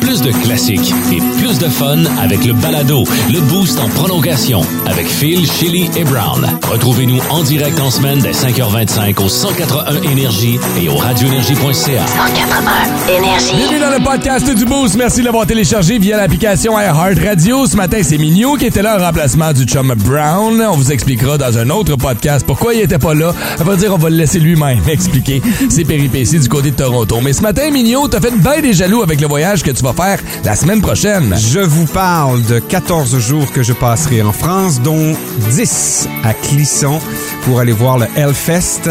[0.00, 5.06] Plus de classiques et plus de fun avec le balado, le boost en prolongation avec
[5.06, 6.46] Phil, Chili et Brown.
[6.70, 12.06] Retrouvez-nous en direct en semaine dès 5h25 au 181 Énergie et au radioénergie.ca.
[12.06, 13.56] 181 Énergie.
[13.56, 14.96] Bienvenue dans le podcast du Boost.
[14.96, 17.66] Merci de l'avoir téléchargé via l'application iHeart Radio.
[17.66, 20.60] Ce matin, c'est Mignot qui était là en remplacement du chum Brown.
[20.60, 23.32] On vous expliquera dans un autre podcast pourquoi il était pas là.
[23.60, 27.18] On va dire, on va le laisser lui-même expliquer ses péripéties du côté de Toronto.
[27.22, 29.92] Mais ce matin, Mignot, t'as fait bien des jaloux avec le voyage que tu vas
[29.92, 31.36] faire la semaine prochaine.
[31.38, 35.14] Je vous parle de 14 jours que je passerai en France, dont
[35.52, 36.98] 10 à Clisson
[37.44, 38.90] pour aller voir le Hellfest.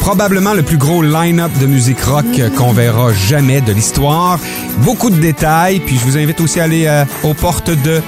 [0.00, 2.24] Probablement le plus gros line-up de musique rock
[2.56, 4.40] qu'on verra jamais de l'histoire.
[4.78, 8.00] Beaucoup de détails, puis je vous invite aussi à aller euh, aux portes de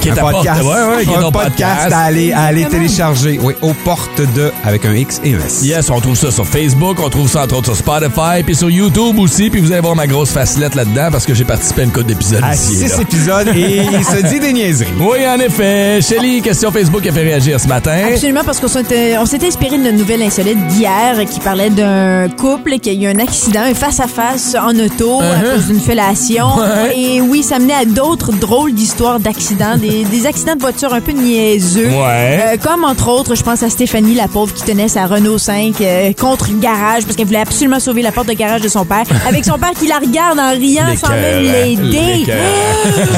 [0.00, 1.92] Qui est un podcast, ouais, ouais, qui est un podcast podcast.
[1.92, 3.38] à aller, à aller télécharger.
[3.42, 5.60] Oui, aux portes de avec un X et un S.
[5.62, 8.70] Yes, on trouve ça sur Facebook, on trouve ça entre autres sur Spotify, puis sur
[8.70, 11.84] YouTube aussi, puis vous allez voir ma grosse facilette là-dedans parce que j'ai participé à
[11.84, 12.84] une couple d'épisodes À ici.
[12.84, 13.02] et 6 là.
[13.02, 14.92] épisodes et il se dit des niaiseries.
[15.00, 16.00] Oui, en effet.
[16.00, 17.96] Shelly, question Facebook qui a fait réagir ce matin.
[18.12, 22.28] Absolument, parce qu'on s'était on s'était inspiré de notre nouvelle insolite d'hier qui parlait d'un
[22.28, 26.46] couple qui a eu un accident, un face-à-face en auto à cause d'une fellation.
[26.46, 26.82] Uh-huh.
[26.88, 26.98] Ouais.
[26.98, 31.00] Et oui, ça menait à d'autres drôles d'histoires d'accidents, des, des accidents de voiture un
[31.00, 31.88] peu niaiseux.
[31.88, 32.40] Ouais.
[32.42, 35.80] Euh, comme entre autres, je pense à Stéphanie, la pauvre qui tenait sa Renault 5
[35.80, 38.84] euh, contre le garage parce qu'elle voulait absolument sauver la porte de garage de son
[38.84, 39.04] père.
[39.26, 42.26] Avec son père qui la regarde en riant sans même L'écœurant, l'aider.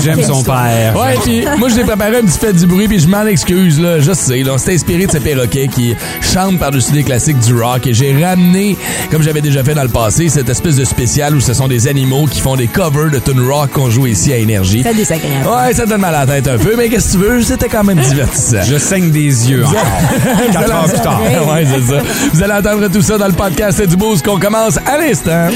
[0.03, 0.95] J'aime son père.
[0.97, 3.81] Ouais, puis moi, je l'ai préparé un petit fait du bruit, puis je m'en excuse,
[3.81, 4.01] là.
[4.01, 4.53] Je sais, là.
[4.55, 7.87] On s'est inspiré de ces perroquets qui chantent par-dessus des classiques du rock.
[7.87, 8.77] Et j'ai ramené,
[9.11, 11.89] comme j'avais déjà fait dans le passé, cette espèce de spécial où ce sont des
[11.89, 14.83] animaux qui font des covers de tune rock qu'on joue ici à Énergie.
[14.85, 15.47] C'est désagréable.
[15.49, 17.43] Ouais, ça donne mal à la tête un peu, mais qu'est-ce que tu veux?
[17.43, 18.63] C'était quand même divertissant.
[18.65, 20.53] Je saigne des yeux encore.
[20.53, 21.21] Quatre heures plus tard.
[21.21, 22.03] ouais, c'est ça.
[22.33, 25.49] Vous allez entendre tout ça dans le podcast du Boost qu'on commence à l'instant.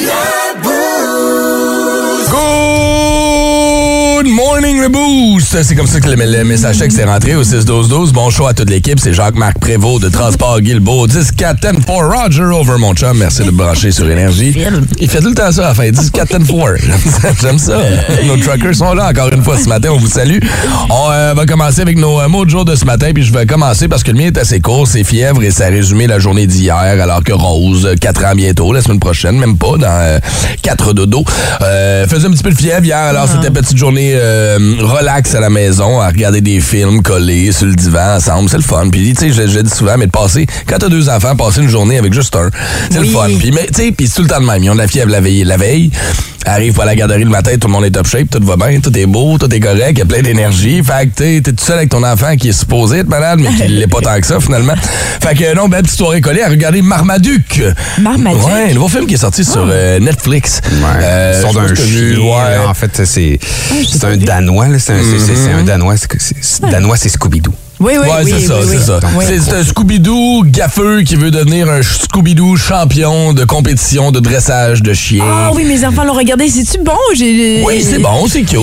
[4.24, 5.62] Good morning, le Boost!
[5.62, 8.12] C'est comme ça que le, le message texte est rentré au 6-12-12.
[8.12, 8.98] Bon show à toute l'équipe.
[8.98, 11.06] C'est Jacques-Marc Prévost de Transport Guilbeault.
[11.06, 13.18] 10 4 10 4 Roger Over, mon chum.
[13.18, 14.56] Merci de brancher sur Énergie.
[14.98, 15.90] Il fait tout le temps ça à la fin.
[15.90, 16.46] 10 4 10
[17.20, 17.78] 4 J'aime ça.
[18.24, 19.90] Nos truckers sont là encore une fois ce matin.
[19.92, 20.38] On vous salue.
[20.88, 23.10] On euh, va commencer avec nos euh, mots de jour de ce matin.
[23.12, 24.86] Puis je vais commencer parce que le mien est assez court.
[24.86, 26.74] C'est fièvre et ça a résumé la journée d'hier.
[26.76, 30.18] Alors que Rose, 4 ans bientôt, la semaine prochaine, même pas, dans
[30.62, 31.24] 4 dodo.
[31.60, 32.96] Euh, faisait un petit peu de fièvre hier.
[32.96, 37.66] Alors c'était petite journée euh, relax à la maison, à regarder des films collés sur
[37.66, 38.48] le divan ensemble.
[38.48, 38.88] C'est le fun.
[38.90, 41.36] Puis tu sais, je, je le dis souvent, mais de passer, quand t'as deux enfants,
[41.36, 42.50] passer une journée avec juste un,
[42.90, 43.28] c'est le fun.
[43.38, 44.62] Puis mais tu sais, puis c'est tout le temps le même.
[44.62, 45.44] Ils ont de la fièvre la veille.
[45.44, 45.90] La veille,
[46.44, 48.80] arrive à la garderie le matin, tout le monde est top shape, tout va bien,
[48.80, 50.82] tout est beau, tout est correct, il y a plein d'énergie.
[50.82, 53.40] Fait que tu sais, t'es tout seul avec ton enfant qui est supposé être malade,
[53.42, 54.74] mais qui l'est pas tant que ça finalement.
[55.20, 57.62] Fait que non, belle petite soirée collée à regarder Marmaduke.
[58.00, 58.44] Marmaduke?
[58.46, 60.60] Ouais, un nouveau film qui est sorti sur euh, Netflix.
[60.64, 60.80] Ouais.
[61.02, 62.18] Euh, Ils sont d'un chien.
[62.18, 62.66] ouais.
[62.66, 63.38] En fait, c'est
[63.88, 64.68] c'est un Danois.
[64.68, 64.78] là.
[64.78, 65.96] C'est un, c'est- c'est- c'est un Danois.
[65.96, 67.52] C'est- c'est- c'est- Danois, c'est Scooby-Doo.
[67.80, 68.34] Oui, oui, ouais, oui.
[68.38, 68.82] c'est ça, oui, c'est oui.
[68.84, 69.00] ça.
[69.50, 74.92] C'est- un Scooby-Doo gaffeux qui veut devenir un Scooby-Doo champion de compétition de dressage de
[74.94, 75.24] chiens.
[75.26, 76.48] Ah oui, mes enfants l'ont regardé.
[76.48, 76.92] C'est-tu bon?
[77.14, 77.62] J'ai...
[77.64, 78.58] Oui, c'est bon, c'est cute.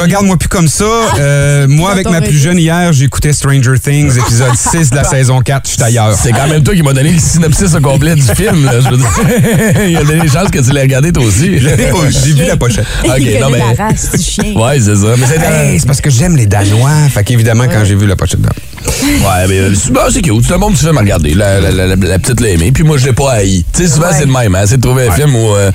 [0.00, 0.84] Regarde-moi plus comme ça.
[1.18, 5.40] Euh, moi, avec ma plus jeune hier, j'écoutais Stranger Things, épisode 6 de la saison
[5.40, 5.66] 4.
[5.66, 6.14] Je suis ailleurs.
[6.20, 8.64] C'est quand même toi qui m'as donné le synopsis au complet du film.
[8.66, 9.08] Là, je veux dire.
[9.88, 11.58] Il a donné les chances que tu l'aies regardé toi aussi.
[11.58, 12.84] J'ai vu la pochette.
[13.04, 14.54] Ok, Il connaît non, mais- la race du chien.
[14.54, 15.14] Ouais, c'est ça.
[15.18, 16.90] Mais c'est Hey, c'est parce que j'aime les Danois.
[17.10, 18.67] Fait qu'évidemment, quand j'ai vu la pochette là.
[18.84, 20.44] Ouais, mais euh, c'est bon, c'est cute.
[20.46, 21.34] C'est un bon petit film à regarder.
[21.34, 22.72] La, la, la, la- la petite l'a aimé.
[22.72, 23.64] Puis moi, je l'ai pas haï.
[23.72, 24.14] Tu sais, souvent, Ouais.
[24.18, 24.54] c'est le même.
[24.54, 24.64] Hein?
[24.66, 25.70] C'est de trouver un film où, euh,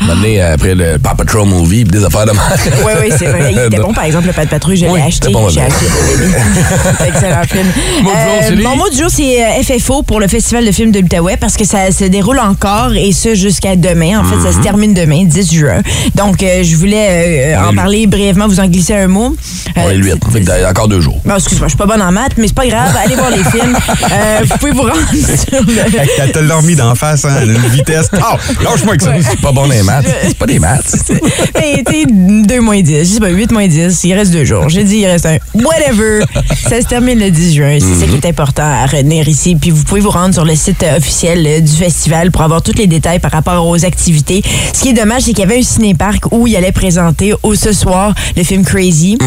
[0.00, 2.44] un moment donné, après le Paw Patrol Movie, puis des affaires de mal.
[2.84, 3.52] Oui, oui, c'est vrai.
[3.52, 5.30] Il était bon, par exemple, le pas de patrouille, je l'ai Oui, acheté.
[5.30, 5.86] bon, J'ai acheté
[7.06, 7.66] excellent film.
[8.02, 8.62] Mot du jour, Julie?
[8.62, 11.56] mon mot du jour, c'est euh, FFO pour le Festival de films de l'Outaouais parce
[11.56, 14.20] que ça se déroule encore et ce jusqu'à demain.
[14.20, 15.80] En fait, ça se termine demain, 10 juin.
[16.14, 19.34] Donc, euh, je voulais euh, en le- parler brièvement, vous en glisser un mot.
[19.76, 20.14] On Euh, est le 8.
[20.32, 21.20] Fait que t'as encore deux jours.
[21.24, 22.96] Bon, excuse-moi, je suis pas bonne en maths, mais c'est pas grave.
[22.96, 23.76] Allez voir les films.
[24.12, 26.00] Euh, vous pouvez vous rendre sur le...
[26.18, 28.10] Elle te l'a remis d'en face, hein, à une vitesse.
[28.14, 29.12] Oh, lâche-moi avec ça.
[29.28, 30.06] C'est pas bon les maths.
[30.22, 30.94] C'est pas des maths.
[31.54, 34.44] Mais tu sais, 2 moins 10, je sais pas, 8 moins 10, il reste deux
[34.44, 34.68] jours.
[34.68, 36.24] J'ai dit, il reste un whatever.
[36.68, 37.78] Ça se termine le 10 juin.
[37.80, 39.56] C'est ça qui est important à retenir ici.
[39.56, 42.62] Puis vous pouvez vous rendre sur le site euh, officiel euh, du festival pour avoir
[42.62, 44.42] tous les détails par rapport aux activités.
[44.72, 47.54] Ce qui est dommage, c'est qu'il y avait un ciné-parc où il allait présenter au
[47.54, 49.18] ce soir le film Crazy.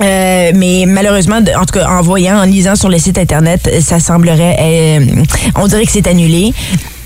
[0.00, 3.98] Euh, mais malheureusement, en tout cas, en voyant, en lisant sur le site internet, ça
[3.98, 5.22] semblerait, euh,
[5.56, 6.52] on dirait que c'est annulé.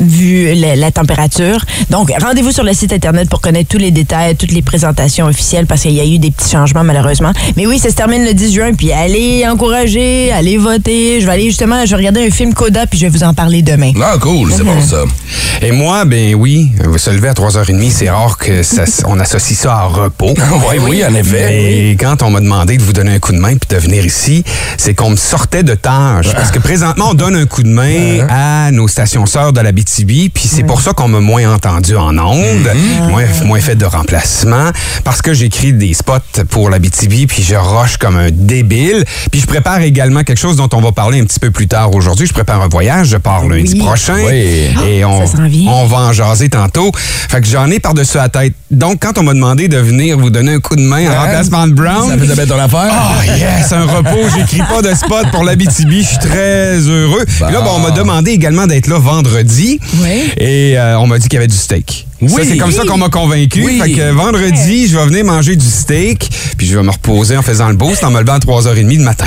[0.00, 1.64] Vu la, la température.
[1.90, 5.66] Donc, rendez-vous sur le site Internet pour connaître tous les détails, toutes les présentations officielles,
[5.66, 7.32] parce qu'il y a eu des petits changements, malheureusement.
[7.56, 11.20] Mais oui, ça se termine le 10 juin, puis allez encourager, allez voter.
[11.20, 13.34] Je vais aller justement, je vais regarder un film Coda, puis je vais vous en
[13.34, 13.92] parler demain.
[14.02, 15.04] Ah, cool, c'est bon ça.
[15.62, 19.58] Et moi, ben oui, euh, se lever à 3h30, c'est rare que ça, on associe
[19.58, 20.34] ça à repos.
[20.70, 21.90] oui, oui, en effet.
[21.90, 24.04] Et quand on m'a demandé de vous donner un coup de main puis de venir
[24.04, 24.42] ici,
[24.78, 26.32] c'est qu'on me sortait de tâches.
[26.32, 29.72] Parce que présentement, on donne un coup de main à nos stations sœurs de la
[29.94, 32.70] Puis c'est pour ça qu'on m'a moins entendu en ondes,
[33.08, 34.70] moins, moins fait de remplacement,
[35.04, 39.04] parce que j'écris des spots pour la BTB, puis je roche comme un débile.
[39.32, 41.94] Puis je prépare également quelque chose dont on va parler un petit peu plus tard
[41.94, 42.26] aujourd'hui.
[42.26, 43.78] Je prépare un voyage, je pars lundi Oui.
[43.80, 44.16] prochain.
[44.26, 44.68] Oui.
[44.88, 45.70] Et on, s'en vient.
[45.72, 46.92] on va en jaser tantôt.
[46.94, 48.54] Fait que j'en ai par-dessus la tête.
[48.70, 51.66] Donc, quand on m'a demandé de venir vous donner un coup de main en remplacement
[51.66, 52.92] de Brown, Ça faisait bien ton affaire?
[52.92, 54.28] ah yes, un repos.
[54.36, 55.90] J'écris pas de spot pour la BTB.
[55.90, 57.24] Je suis très heureux.
[57.26, 59.79] Puis là, ben, on m'a demandé également d'être là vendredi.
[60.02, 60.32] Oui.
[60.36, 62.06] Et euh, on m'a dit qu'il y avait du steak.
[62.20, 62.28] Oui.
[62.30, 63.62] Ça, c'est comme ça qu'on m'a convaincu.
[63.64, 63.80] Oui.
[63.82, 66.28] Fait que vendredi, je vais venir manger du steak.
[66.58, 68.98] Puis je vais me reposer en faisant le boost en me levant à 3h30 du
[68.98, 69.24] matin.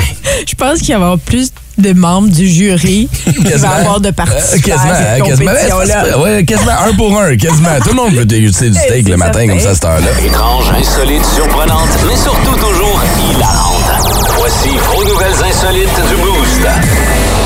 [0.48, 4.10] Je pense qu'il va y avoir plus de membres du jury qui va avoir de
[4.10, 5.52] Euh, participants quasiment, à cette hein, quasiment.
[5.52, 6.20] compétition-là.
[6.20, 7.70] Ouais, quasiment un pour un, quasiment.
[7.82, 10.08] Tout le monde veut déguster du steak C'est le matin comme ça à cette heure-là.
[10.24, 13.02] Étrange, insolite, surprenante, mais surtout toujours
[13.32, 14.04] hilarante.
[14.38, 17.43] Voici vos nouvelles insolites du Boost.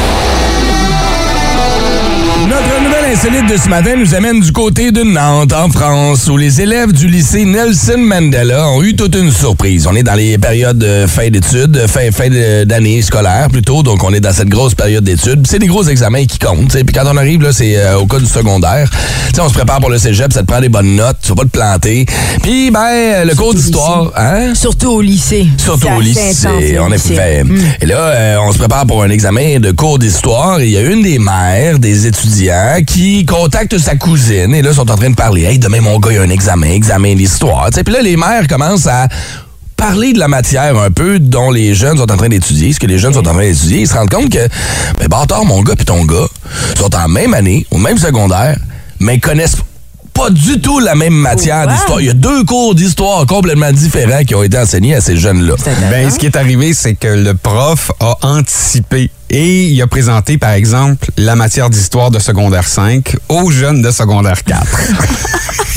[3.11, 6.91] Insolite de ce matin nous amène du côté de Nantes, en France, où les élèves
[6.91, 9.87] du lycée Nelson Mandela ont eu toute une surprise.
[9.87, 12.29] On est dans les périodes de fin d'études, fin, fin
[12.65, 15.47] d'année scolaire plutôt, donc on est dans cette grosse période d'études.
[15.47, 16.73] C'est des gros examens qui comptent.
[16.73, 18.89] Puis quand on arrive, là, c'est euh, au cas du secondaire.
[19.31, 21.35] T'sais, on se prépare pour le cégep, ça te prend des bonnes notes, tu vas
[21.35, 22.05] pas te planter.
[22.43, 24.53] Puis, ben, le cours d'histoire, hein?
[24.53, 25.47] Surtout au lycée.
[25.57, 27.13] Surtout au lycée, intense, le en lycée.
[27.13, 27.43] effet.
[27.45, 27.57] Mm.
[27.81, 30.59] Et là, euh, on se prépare pour un examen de cours d'histoire.
[30.59, 34.53] et Il y a une des mères, des étudiants, qui contacte sa cousine.
[34.55, 35.43] Et là, ils sont en train de parler.
[35.43, 37.69] Hey, demain, mon gars, il y a un examen, examen d'histoire.
[37.71, 39.07] Puis là, les mères commencent à
[39.75, 42.87] parler de la matière un peu dont les jeunes sont en train d'étudier, ce que
[42.87, 43.81] les jeunes sont en train d'étudier.
[43.81, 44.47] Ils se rendent compte que,
[44.99, 46.27] ben, bâtard, mon gars puis ton gars
[46.77, 48.57] sont en même année, au même secondaire,
[48.99, 49.57] mais ils connaissent
[50.13, 51.71] pas du tout la même matière wow.
[51.71, 52.01] d'histoire.
[52.01, 55.53] Il y a deux cours d'histoire complètement différents qui ont été enseignés à ces jeunes-là.
[55.91, 60.37] Ben, ce qui est arrivé, c'est que le prof a anticipé et il a présenté,
[60.37, 64.65] par exemple, la matière d'histoire de secondaire 5 aux jeunes de secondaire 4.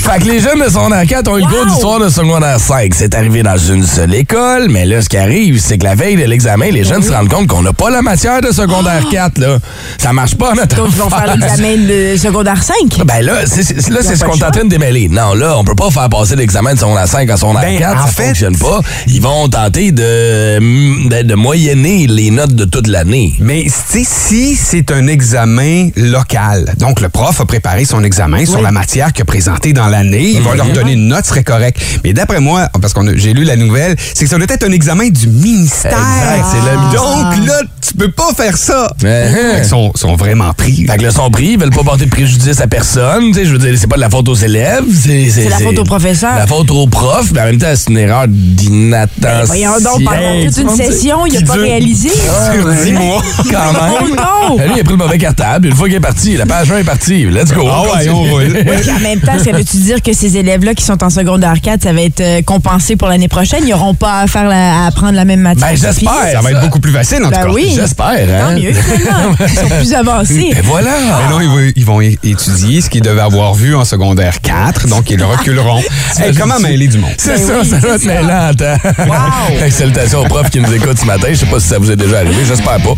[0.00, 2.92] Fait que les jeunes de secondaire 4 ont eu le cours d'histoire de secondaire 5.
[2.94, 6.16] C'est arrivé dans une seule école, mais là, ce qui arrive, c'est que la veille
[6.16, 9.38] de l'examen, les jeunes se rendent compte qu'on n'a pas la matière de secondaire 4,
[9.38, 9.58] là.
[9.98, 13.04] Ça marche pas, notre Donc, ils vont faire l'examen de secondaire 5.
[13.04, 14.50] Ben là, c'est ce qu'on est en choix.
[14.50, 15.08] train de démêler.
[15.08, 18.02] Non, là, on peut pas faire passer l'examen de secondaire 5 à secondaire Ben, 4.
[18.02, 18.80] en ça fait- fonctionne pas.
[19.06, 23.34] Ils vont tenter de, de, de moyenner les notes de toute l'année.
[23.40, 28.44] Mais tu sais, si c'est un examen local, donc le prof a préparé son examen
[28.44, 31.44] sur la matière qu'il a présentée dans l'année, il va leur donner une note, serait
[31.44, 31.78] correct.
[32.04, 34.72] Mais d'après moi, parce que j'ai lu la nouvelle, c'est que ça doit être un
[34.72, 35.92] examen du ministère.
[35.92, 38.92] Exact, c'est le- Donc là, tu peux pas faire ça.
[39.02, 39.58] Uh-huh.
[39.58, 40.86] Ils sont, sont vraiment pris.
[40.86, 43.28] Fait que là, sont pris, ils veulent pas porter de préjudice à personne.
[43.28, 44.84] Tu sais, je veux dire, c'est pas de la faute aux élèves.
[45.02, 46.34] C'est C'est la faute au professeur.
[46.36, 49.08] La faute au prof, mais en même temps, c'est une erreur d'inattention.
[49.20, 52.10] Ben, Voyons donc, pendant toute une session, il n'a pas réalisé.
[52.10, 53.22] Sur 10 mois.
[53.50, 53.92] Quand même.
[54.00, 54.56] Oh non!
[54.64, 55.68] Lui, il a pris le mauvais cartable.
[55.68, 57.24] Une fois qu'il est parti, la page 1 est partie.
[57.24, 57.66] Let's go.
[57.70, 58.40] Ah ouais, on roule.
[58.70, 61.54] Oui, puis en même temps, ça veut-tu dire que ces élèves-là qui sont en secondaire
[61.62, 63.60] 4, ça va être euh, compensé pour l'année prochaine?
[63.64, 65.68] Ils n'auront pas à, faire la- à apprendre la même matière.
[65.70, 66.32] Ben, j'espère.
[66.32, 67.52] Ça va être beaucoup plus facile, en Ben tout cas.
[67.52, 67.72] oui.
[67.74, 68.48] J'espère, hein?
[68.54, 69.34] Tant mieux, finalement.
[69.40, 70.52] Ils sont plus avancés.
[70.56, 70.90] Et voilà.
[71.00, 74.40] Mais non, ils vont, ils vont é- étudier ce qu'ils devaient avoir vu en secondaire
[74.40, 75.82] 4, donc ils le reculeront.
[76.18, 77.10] Hey, comment mêler du monde?
[77.18, 78.46] C'est Ben ça, oui, ça c'est va être mêlant.
[78.48, 78.88] attends.
[79.06, 79.70] Wow.
[79.70, 81.28] Salutations aux profs qui nous écoutent ce matin.
[81.30, 82.44] Je sais pas si ça vous est déjà arrivé.
[82.46, 82.94] J'espère pas.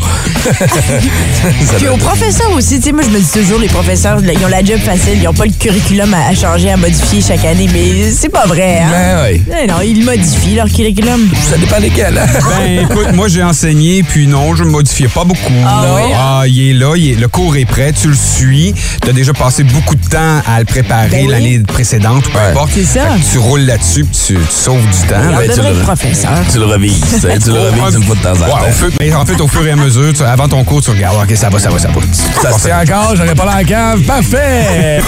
[1.79, 4.45] Puis aux professeurs aussi, tu sais, moi je me dis toujours, les professeurs, là, ils
[4.45, 7.45] ont la job facile, ils n'ont pas le curriculum à, à changer, à modifier chaque
[7.45, 8.89] année, mais c'est pas vrai, hein?
[8.91, 9.43] Ben oui.
[9.63, 11.29] Eh non, ils modifient leur curriculum.
[11.51, 12.17] Ça dépend lesquels.
[12.19, 12.27] hein?
[12.59, 15.53] Ben écoute, moi j'ai enseigné, puis non, je ne modifiais pas beaucoup.
[15.67, 15.95] Ah non.
[15.97, 16.13] oui?
[16.15, 18.75] Ah, il est là, il est- le cours est prêt, tu le suis.
[19.03, 21.31] Tu as déjà passé beaucoup de temps à le préparer Ben oui.
[21.31, 22.71] l'année précédente ou peu importe.
[22.75, 23.07] C'est ça.
[23.31, 25.21] Tu roules là-dessus, puis tu, tu sauves du temps.
[25.37, 26.31] Ben, tu le- professeur.
[26.51, 27.01] Tu le revises.
[27.15, 28.63] tu sais, Tu le revises une fois de temps en temps.
[28.63, 30.83] Ouais, au feu- mais en fait, au fur et à mesure, tu- avant ton cours,
[30.83, 32.01] tu regardes, OK, ça va, ça va, ça va.
[32.43, 34.01] Ça se tient encore, j'aurais pas la cave.
[34.03, 35.01] Parfait!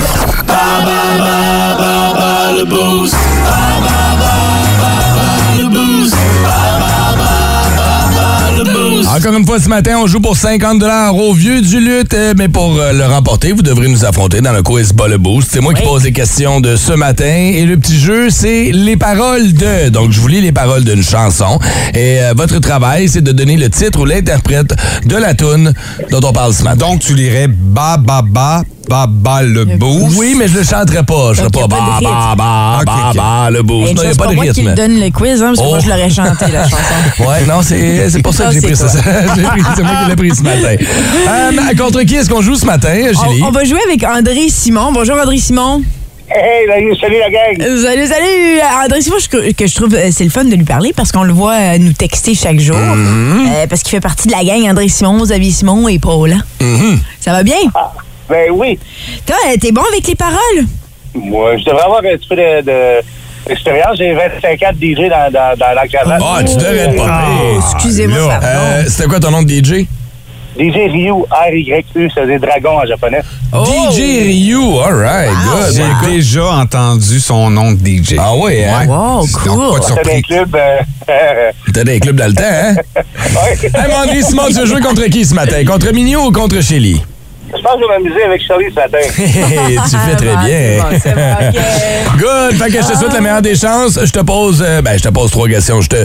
[9.24, 10.82] Encore une fois ce matin, on joue pour 50
[11.14, 14.52] au vieux du lutte, euh, mais pour euh, le remporter, vous devrez nous affronter dans
[14.52, 15.48] le quiz Ball Boost.
[15.50, 18.98] C'est moi qui pose les questions de ce matin et le petit jeu, c'est les
[18.98, 19.88] paroles de.
[19.88, 21.58] Donc je vous lis les paroles d'une chanson
[21.94, 24.74] et euh, votre travail, c'est de donner le titre ou l'interprète
[25.06, 25.72] de la tune
[26.10, 26.76] dont on parle ce matin.
[26.76, 30.16] Donc, tu lirais ba, ba, ba, Ba Ba le boost.
[30.18, 31.30] Oui, mais je le chanterai pas.
[31.32, 33.90] Je serai Donc, pas ba ba ba ba ba le boost.
[33.90, 34.68] Et Non, il n'y a c'est pas de moi qui rythme.
[34.70, 35.70] le donne le quiz, hein, parce que Oh.
[35.70, 36.76] moi, je l'aurais chanté, la chanson.
[37.20, 38.88] Ouais, non, c'est c'est pour ça que j'ai c'est pris ça.
[38.88, 39.02] toi.
[39.36, 40.76] J'ai pris- C'est moi qui l'ai pris ce matin.
[41.28, 43.42] Euh, contre qui est-ce qu'on joue ce matin, Julie?
[43.42, 44.92] On, on va jouer avec André Simon.
[44.92, 45.82] Bonjour, André Simon.
[46.28, 47.80] Hey, salut, salut la gang.
[47.82, 48.60] Salut, salut!
[48.84, 51.22] André Simon, je- que je trouve euh, c'est le fun de lui parler parce qu'on
[51.22, 52.76] le voit euh, nous texter chaque jour.
[52.78, 56.36] Euh, parce qu'il fait partie de la gang André Simon, Xavier Simon et Paula.
[56.60, 56.98] Mm-hmm.
[57.20, 57.56] Ça va bien?
[58.28, 58.78] Ben oui.
[59.26, 60.64] Toi, euh, t'es bon avec les paroles?
[61.14, 63.02] Moi, je devrais avoir un petit peu de-.
[63.46, 66.34] J'ai 25 ans de DJ dans, dans, dans l'encadrement.
[66.36, 67.26] Ah, tu devrais être pas Ah,
[67.58, 68.46] excusez-moi, pardon.
[68.46, 69.86] euh, C'était quoi ton nom de DJ?
[70.56, 73.20] DJ Ryu, R-Y-U, ça veut dire dragon en japonais.
[73.52, 73.64] Oh!
[73.90, 75.74] DJ Ryu, all right, good.
[75.74, 78.14] J'ai déjà entendu son nom de DJ.
[78.18, 78.86] Ah oui, hein?
[78.86, 79.72] Wow, Donc, cool.
[79.72, 80.22] pas de C'était un surprise.
[80.22, 80.56] club.
[81.08, 82.74] Euh, T'as des clubs dans le temps, hein?
[82.96, 83.58] ouais.
[83.74, 85.64] Hey, mon André Simon, tu veux jouer contre qui ce matin?
[85.66, 87.02] Contre Mignot ou contre Shelly?
[87.56, 88.98] Je pense que je vais m'amuser avec Charlie ce matin.
[89.14, 90.82] tu fais très Ah, bien.
[90.82, 92.18] bon, bon, ok.
[92.18, 92.58] Good.
[92.62, 93.98] Fait que je te souhaite la meilleure des chances.
[94.02, 95.80] Je te pose, euh, ben, je te pose trois questions.
[95.80, 95.96] Je te,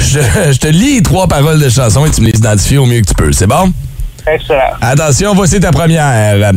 [0.00, 0.18] je,
[0.52, 3.06] je te lis trois paroles de chansons et tu me les identifies au mieux que
[3.08, 3.32] tu peux.
[3.32, 3.72] C'est bon?
[4.26, 4.74] Excellent.
[4.82, 6.52] Attention, voici ta première.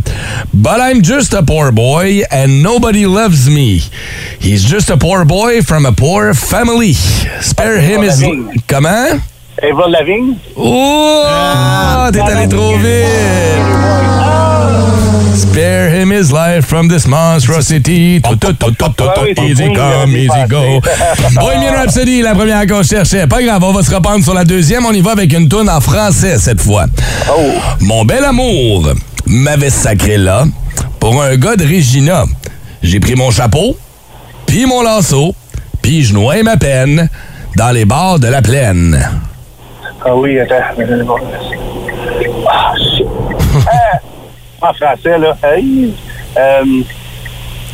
[0.53, 3.81] But I'm just a poor boy and nobody loves me.
[4.41, 6.93] He's just a poor boy from a poor family.
[7.39, 8.21] Spare him his...
[8.67, 9.21] Comment?
[9.63, 10.35] Eva Lavigne.
[10.55, 11.23] Oh!
[12.11, 13.91] T'es allé trop vite!
[15.35, 18.21] Spare him his life from this monstrosity.
[18.21, 20.81] Tout, tout, tout, tout, tout, oui, tout, c'est easy come, easy go.
[21.35, 23.27] Bohemian Rhapsody, la première qu'on cherchait.
[23.27, 24.85] Pas grave, on va se reprendre sur la deuxième.
[24.85, 26.85] On y va avec une toune en français cette fois.
[27.29, 27.51] Oh.
[27.81, 28.93] Mon bel amour
[29.25, 30.45] m'avait sacré là
[30.99, 32.25] pour un gars de Regina.
[32.81, 33.77] J'ai pris mon chapeau,
[34.47, 35.35] puis mon lasso,
[35.81, 37.09] puis je noie ma peine
[37.55, 38.99] dans les bars de la plaine.
[40.03, 40.55] Ah oui, attends.
[42.49, 43.07] Ah, shit.
[43.67, 43.97] Ah,
[44.69, 45.37] en français, là.
[45.43, 45.93] Hey.
[46.37, 46.63] Euh,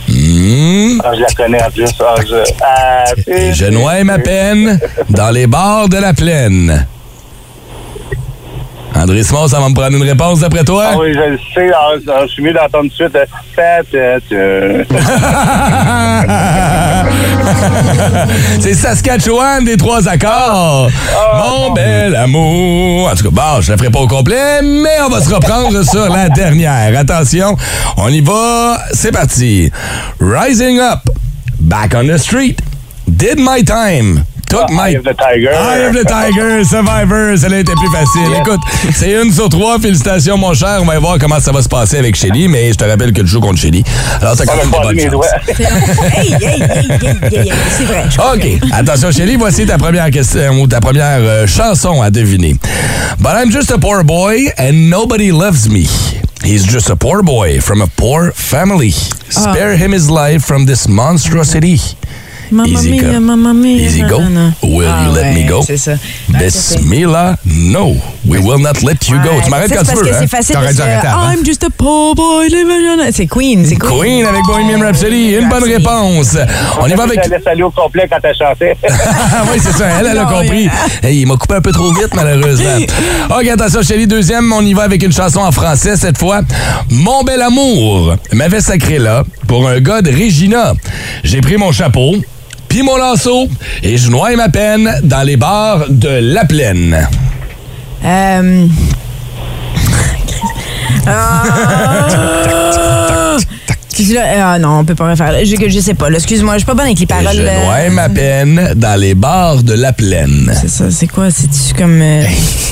[0.10, 1.02] Hmm.
[1.04, 1.90] ah, je la connais en plus.
[2.00, 4.80] Ah, je, ah, Et je noie ma peine
[5.10, 6.88] dans les bars de la plaine.
[8.98, 10.90] André Simon, ça va me prendre une réponse d'après toi?
[10.94, 11.70] Ah oui, je le sais.
[11.74, 13.16] Ah, ah, je suis mieux d'entendre tout de suite.
[13.16, 13.26] euh,
[13.56, 14.34] Peut-être.
[14.34, 14.84] euh,
[18.60, 20.90] C'est Saskatchewan des trois accords.
[21.36, 23.10] Mon bel amour.
[23.12, 25.84] En tout cas, bon, je la ferai pas au complet, mais on va se reprendre
[25.84, 26.98] sur la dernière.
[26.98, 27.56] Attention,
[27.98, 28.80] on y va.
[28.94, 29.72] C'est parti.
[30.20, 31.00] Rising up,
[31.60, 32.56] back on the street,
[33.08, 34.24] did my time.
[34.50, 34.92] Took my...
[34.92, 35.52] Eye of the Tiger.
[35.52, 38.30] Eye of the Tiger, Survivor, celle-là était plus facile.
[38.30, 38.40] Yes.
[38.40, 38.62] Écoute,
[38.96, 39.78] c'est une sur trois.
[39.80, 40.80] Félicitations, mon cher.
[40.82, 43.22] On va voir comment ça va se passer avec Shelly, mais je te rappelle que
[43.22, 43.84] tu joues contre Shelly.
[44.22, 45.26] Alors, t'as quand même des bonnes chances.
[46.14, 48.06] Hey, hey, hey, hey, hey, hey, c'est vrai.
[48.34, 48.72] OK.
[48.72, 52.56] Attention, Shelly, voici ta première question ou ta première euh, chanson à deviner.
[53.20, 55.88] But I'm just a poor boy and nobody loves me.
[56.44, 58.94] He's just a poor boy from a poor family.
[59.30, 61.82] Spare him his life from this monstrosity.
[62.52, 63.20] Mamma Easy mia, go.
[63.20, 64.18] mamma mia, Easy go.
[64.64, 65.62] Will Ah you let me go?
[65.66, 65.94] C'est ça.
[66.30, 67.96] Bismillah, no.
[68.26, 69.30] We will not let you go.
[69.30, 70.18] Ouais, Tu m'arrêtes quand c'est tu parce veux, que hein?
[70.22, 71.32] c'est facile T'aurais de dû se- arrêter avant.
[71.32, 72.48] I'm just a poor boy.
[72.50, 74.00] living on a- C'est Queen, c'est Queen.
[74.02, 75.34] Queen avec Bohemian Rhapsody.
[75.36, 76.38] Une bonne réponse.
[76.82, 77.18] On y va avec...
[77.18, 78.76] La laisse aller au complet quand elle chantait.
[79.30, 79.86] Ah oui, c'est ça.
[80.00, 80.70] Elle, elle a compris.
[81.04, 82.78] Hey, il m'a coupé un peu trop vite, malheureusement.
[83.30, 84.52] OK, attention, Shelly, deuxième.
[84.52, 86.42] On y va avec une chanson en français cette fois.
[86.90, 90.74] Mon bel amour m'avait sacré là pour un gars de Regina.
[91.24, 92.16] J'ai pris mon chapeau,
[92.84, 93.48] mon lasso,
[93.84, 97.08] et je noie ma peine dans les bars de La Plaine.
[98.04, 98.68] Euh...
[101.10, 103.27] Ah!
[104.44, 105.34] Ah non, on peut pas refaire.
[105.44, 106.10] Je, je sais pas.
[106.10, 106.18] là.
[106.18, 107.28] Excuse-moi, je suis pas bonne avec les paroles.
[107.34, 110.52] je euh, noie ma peine dans les bars de La Plaine.
[110.60, 111.30] C'est ça, c'est quoi?
[111.32, 112.00] C'est-tu comme.
[112.02, 112.24] euh,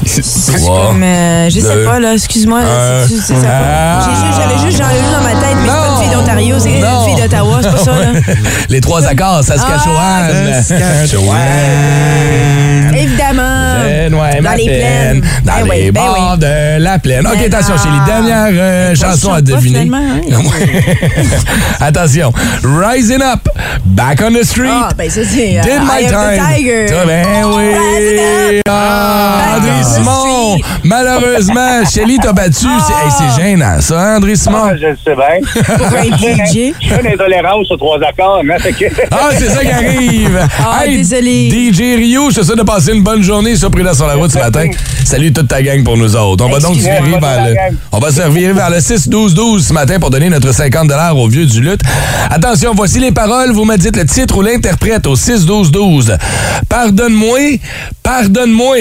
[0.06, 0.22] c'est
[0.58, 1.04] Trois, comme.
[1.04, 2.14] euh, je sais deux, pas, là.
[2.14, 2.62] Excuse-moi.
[2.62, 3.08] là, un.
[3.08, 3.48] c'est-tu- c'est ça?
[3.48, 4.00] Ah.
[4.06, 4.40] J'ai juste-
[4.78, 7.08] J'avais juste dans ma tête, mais c'est pas une fille d'Ontario, c'est Non.
[7.08, 8.08] une fille d'Ottawa, c'est pas ça, là.
[8.70, 9.98] Les trois accords, Saskatchewan.
[10.00, 11.36] Ah, Saskatchewan.
[14.46, 14.46] Évidemment.
[14.46, 15.22] Je noie Dans ma les peine plaines.
[15.46, 16.40] dans Ben les oui, ben bords oui.
[16.40, 17.28] de la plaine.
[17.28, 17.82] OK, Ben attention, non.
[17.84, 18.06] Chélie.
[18.06, 19.90] Dernière euh, Pourquoi chanson je à deviner.
[19.94, 20.22] hein?
[21.80, 22.32] attention.
[22.64, 23.48] Rising up,
[23.86, 24.70] back on the street.
[24.72, 25.58] Ah, ben ça, c'est.
[25.60, 26.56] euh, Did my Eye of the time.
[26.56, 26.88] Tiger.
[26.88, 27.26] Ça, ben
[27.56, 28.62] oui.
[28.68, 30.58] Ah, André on the Simon.
[30.84, 32.54] Malheureusement, Shelly t'a battu.
[32.86, 34.58] C'est hey, c'est gênant, ça, hein, André Simon?
[34.72, 35.76] Ah, je le sais bien.
[35.78, 36.04] Pour un
[36.46, 36.74] DJ.
[36.82, 38.86] Je fais une intolérance sur trois accords, mais fait que...
[39.12, 40.40] Ah, c'est ça qui arrive.
[40.60, 41.50] Ah, désolé.
[41.50, 44.32] DJ Rio, je te souhaite de passer une bonne journée sur Prudence sur la route
[44.36, 44.70] ce matin.
[45.06, 46.44] Salut toute ta gang pour nous autres.
[46.46, 47.56] On va donc se virer vers le,
[47.92, 51.62] on va se vers le 6-12-12 ce matin pour donner notre 50 au vieux du
[51.62, 51.82] lutte.
[52.30, 53.52] Attention, voici les paroles.
[53.52, 56.18] Vous me dites le titre ou l'interprète au 6-12-12.
[56.68, 57.60] Pardonne-moi,
[58.04, 58.76] pardonne-moi.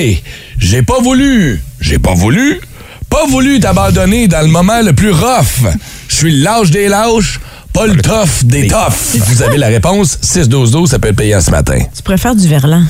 [0.58, 2.60] J'ai pas voulu, j'ai pas voulu,
[3.08, 5.70] pas voulu t'abandonner dans le moment le plus rough.
[6.08, 7.38] Je suis lâche des lâches,
[7.74, 9.18] pas le tough des toughs.
[9.26, 10.16] Vous avez la réponse.
[10.22, 11.78] 6-12-12, ça peut être payant ce matin.
[11.94, 12.84] Tu préfères du verlan.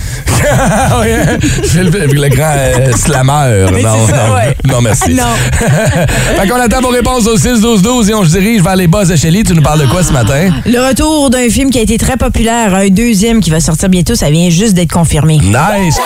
[1.01, 1.39] Oui, hein?
[1.41, 3.67] Je fais le, le grand euh, slammer.
[3.73, 4.57] Oui, non, non, ouais.
[4.65, 5.15] non, merci.
[5.15, 5.23] Non.
[5.59, 9.17] fait qu'on attend vos réponses au 6-12-12 et on se dirige vers les buzz de
[9.17, 9.43] Shelly.
[9.43, 10.51] Tu nous parles de quoi ce matin?
[10.67, 14.15] Le retour d'un film qui a été très populaire, un deuxième qui va sortir bientôt,
[14.15, 15.39] ça vient juste d'être confirmé.
[15.39, 15.99] Nice!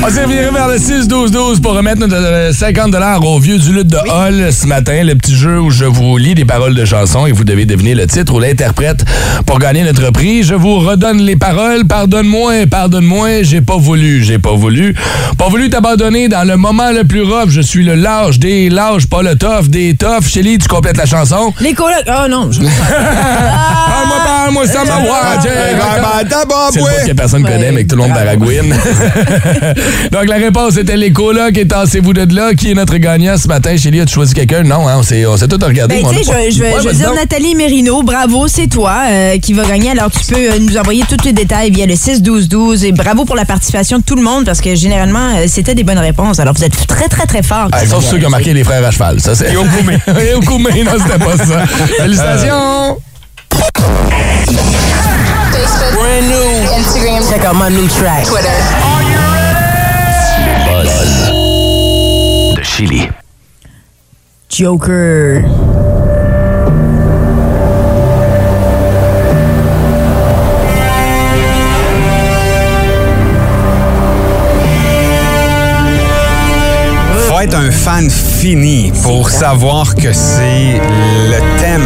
[0.00, 3.88] On s'est reviré vers le 6-12-12 pour remettre notre euh, 50 au vieux du lutte
[3.88, 5.02] de Hall ce matin.
[5.02, 7.94] Le petit jeu où je vous lis des paroles de chansons et vous devez deviner
[7.94, 9.04] le titre ou l'interprète
[9.44, 10.44] pour gagner notre prix.
[10.44, 11.84] Je vous redonne les paroles.
[11.84, 14.94] Pardonne-moi, pardonne-moi, j'ai pas voulu, j'ai pas voulu.
[15.36, 17.48] Pas voulu t'abandonner dans le moment le plus rough.
[17.48, 20.22] Je suis le lâche des lâches, pas le tough des toughs.
[20.26, 21.52] Shelly, tu complètes la chanson.
[21.60, 22.04] Les colocs.
[22.06, 22.50] Oh non.
[22.52, 24.92] je- Parle-moi, parle-moi, ça m'a
[25.42, 28.74] C'est le bout que personne connaît, mais que tout le monde baragouine.
[30.12, 32.54] Donc, la réponse était les colocs et tassez-vous de là.
[32.54, 33.76] Qui est notre gagnant ce matin?
[33.76, 34.62] Chélie, as-tu choisi quelqu'un?
[34.62, 36.02] Non, hein, on s'est on s'est tout regardé.
[36.02, 37.14] Ben, tu sais, je, je, Ouais, je veux vas-y dire.
[37.14, 39.90] Nathalie Mérino, bravo, c'est toi euh, qui va gagner.
[39.90, 43.36] Alors, tu peux euh, nous envoyer tous les détails via le 6-12-12 et bravo pour
[43.36, 46.38] la participation de tout le monde parce que généralement, euh, c'était des bonnes réponses.
[46.40, 47.68] Alors, vous êtes très, très, très forts.
[47.72, 49.20] Ah, sauf ceux qui ont marqué les frères à cheval.
[49.20, 49.52] Ça, c'est...
[49.52, 49.98] Et au Koumé.
[50.28, 51.66] Et au non, c'était pas ça.
[51.98, 52.98] Félicitations!
[56.78, 57.22] Instagram.
[57.28, 58.24] Check out my new track.
[58.24, 58.97] Twitter.
[62.78, 63.10] Buzz de Chili.
[64.48, 65.87] Joker.
[77.38, 80.80] Faut être un fan fini pour savoir que c'est
[81.30, 81.84] le thème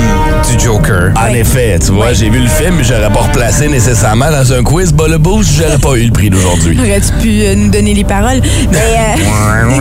[0.48, 1.12] du Joker.
[1.14, 4.62] En effet, tu vois, j'ai vu le film, mais j'aurais pas replacé nécessairement dans un
[4.62, 6.78] quiz Bas le Boost, j'aurais pas eu le prix d'aujourd'hui.
[6.78, 8.40] Aurais-tu pu euh, nous donner les paroles?
[8.70, 9.78] Mais euh,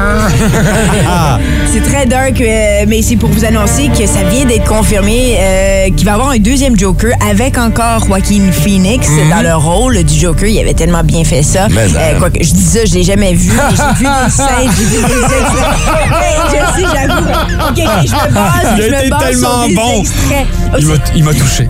[1.72, 5.86] c'est très dark, euh, mais c'est pour vous annoncer que ça vient d'être confirmé euh,
[5.86, 10.14] qu'il va y avoir un deuxième Joker avec encore Joaquin Phoenix dans le rôle du
[10.14, 10.48] Joker.
[10.48, 11.68] Il avait tellement bien fait ça.
[11.70, 13.50] Mais, euh, quoique, je dis ça, je l'ai jamais vu.
[13.50, 14.98] mais J'ai vu des scènes, j'ai vu des
[15.40, 16.14] extraits.
[16.22, 17.28] Hey, je sais, j'avoue.
[17.28, 20.00] OK, OK, je me base, Il a me été base tellement sur des bon.
[20.00, 20.46] extraits.
[20.78, 21.68] Il m'a- c'est- Il m'a touché.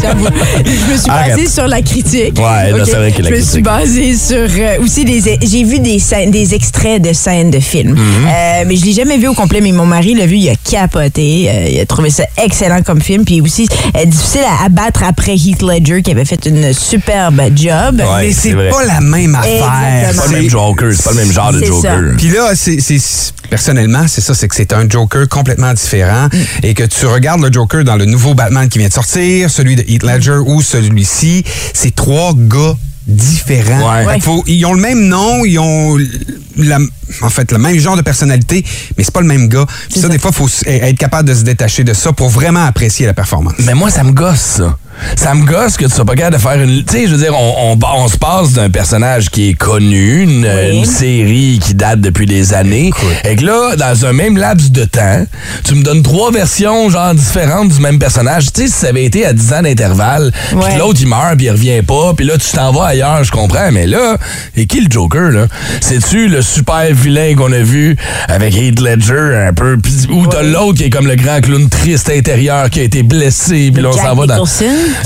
[0.00, 0.26] J'avoue.
[0.64, 1.30] Je me suis Arrête.
[1.36, 2.38] basée sur la critique.
[2.38, 2.82] Ouais, là, Ok.
[2.86, 3.64] c'est vrai que la Je me suis critique.
[3.64, 5.38] basée sur euh, aussi des.
[5.42, 7.94] J'ai vu des scènes, des extraits de scènes de films.
[7.94, 7.98] Mhm.
[8.26, 9.60] Euh, mais je l'ai jamais vu au complet.
[9.60, 11.48] Mais mon mari l'a vu, il a capoté.
[11.48, 13.24] Euh, il a trouvé ça excellent comme film.
[13.24, 18.00] Puis aussi euh, difficile à abattre après Heath Ledger qui avait fait une superbe job.
[18.00, 18.70] Ouais, Mais c'est c'est vrai.
[18.70, 19.52] pas la même affaire.
[19.52, 20.12] Exactement.
[20.12, 21.91] C'est pas le même Joker, c'est pas le même genre de C'est Joker.
[22.16, 22.78] Puis là, c'est,
[23.50, 26.36] personnellement, c'est ça, c'est que c'est un Joker complètement différent Mm.
[26.64, 29.76] et que tu regardes le Joker dans le nouveau Batman qui vient de sortir, celui
[29.76, 32.74] de Heath Ledger ou celui-ci, c'est trois gars
[33.06, 34.04] différents.
[34.06, 34.20] Ouais.
[34.20, 35.98] Faut- ils ont le même nom, ils ont
[36.56, 36.78] la-
[37.22, 38.64] en fait le même genre de personnalité,
[38.96, 39.66] mais c'est pas le même gars.
[39.90, 40.08] Puis ça, ça.
[40.08, 43.14] des fois, il faut être capable de se détacher de ça pour vraiment apprécier la
[43.14, 43.54] performance.
[43.64, 44.78] Mais moi, ça me gosse, ça.
[45.16, 46.84] Ça me gosse que tu sois pas capable de faire une.
[46.84, 50.22] Tu sais, je veux dire, on, on, on se passe d'un personnage qui est connu,
[50.22, 50.78] une, Oui.
[50.78, 52.90] une série qui date depuis des années.
[53.24, 55.24] Et que là, dans un même laps de temps,
[55.64, 58.52] tu me donnes trois versions, genre, différentes du même personnage.
[58.52, 60.78] Tu sais, si ça avait été à 10 ans d'intervalle, puis Ouais.
[60.78, 63.70] l'autre, il meurt, puis il revient pas, puis là, tu t'en vas ailleurs, je comprends.
[63.72, 64.16] Mais là,
[64.56, 65.46] et qui le Joker, là?
[65.80, 67.96] C'est-tu le super vilain qu'on a vu
[68.28, 69.76] avec Heath Ledger, un peu?
[70.10, 73.70] Ou t'as l'autre qui est comme le grand clown triste intérieur qui a été blessé,
[73.72, 74.42] puis là, on s'en va dans.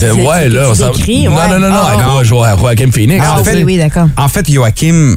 [0.03, 0.93] Euh, ouais, là, on s'en
[1.27, 1.49] Non, ouais.
[1.49, 2.23] non, non, non, Ah, avec ah.
[2.23, 3.25] Jo- Jo- Joaquin Phoenix.
[3.27, 3.65] Ah, oui, sais.
[3.65, 4.09] oui, d'accord.
[4.17, 5.17] En fait, Joachim,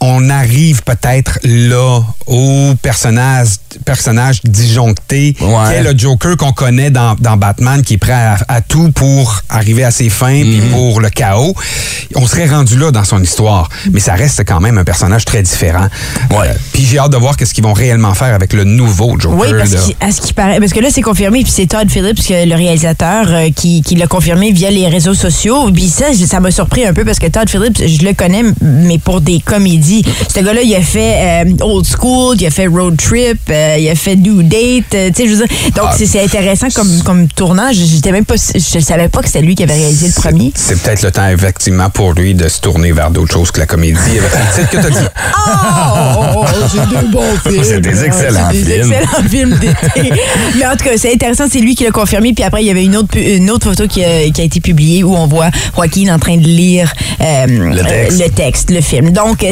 [0.00, 3.48] on arrive peut-être là au personnage,
[3.84, 5.46] personnage disjoncté, Ouais.
[5.68, 8.90] qui est le Joker qu'on connaît dans, dans Batman, qui est prêt à, à tout
[8.92, 10.70] pour arriver à ses fins, puis Mhm.
[10.70, 11.54] pour le chaos.
[12.14, 15.42] On serait rendu là dans son histoire, mais ça reste quand même un personnage très
[15.42, 15.88] différent.
[16.30, 16.48] Ouais.
[16.48, 19.38] Euh, puis j'ai hâte de voir qu'est-ce qu'ils vont réellement faire avec le nouveau Joker.
[19.38, 22.26] Oui, parce qu'à ce qui paraît, parce que là c'est confirmé, puis c'est Todd Phillips,
[22.26, 25.70] que le réalisateur, euh, qui, qui l'a confirmé via les réseaux sociaux.
[25.72, 28.98] Puis ça, ça m'a surpris un peu parce que Todd Phillips, je le connais, mais
[28.98, 30.04] pour des comédies.
[30.34, 33.88] Ce gars-là, il a fait euh, Old School, il a fait Road Trip, euh, il
[33.88, 34.94] a fait Due Date.
[34.94, 37.76] euh, tu sais, je veux dire, donc c'est c'est intéressant comme comme tournage.
[37.76, 40.52] J'étais même pas, je savais pas que c'était lui qui avait réalisé le premier.
[40.54, 43.66] C'est peut-être le temps, effectivement, pour lui de se tourner vers d'autres choses que la
[43.66, 44.96] comédie avec que tu as dit.
[46.28, 47.62] Oh, c'est bons films.
[47.64, 48.92] C'est des excellents C'est des films.
[48.92, 50.12] excellents films d'été.
[50.58, 52.32] Mais en tout cas, c'est intéressant, c'est lui qui l'a confirmé.
[52.34, 54.44] Puis après, il y avait une autre, pu- une autre photo qui a, qui a
[54.44, 58.20] été publiée où on voit Joaquin en train de lire euh, Le texte.
[58.22, 59.10] le texte, le film.
[59.10, 59.44] Donc,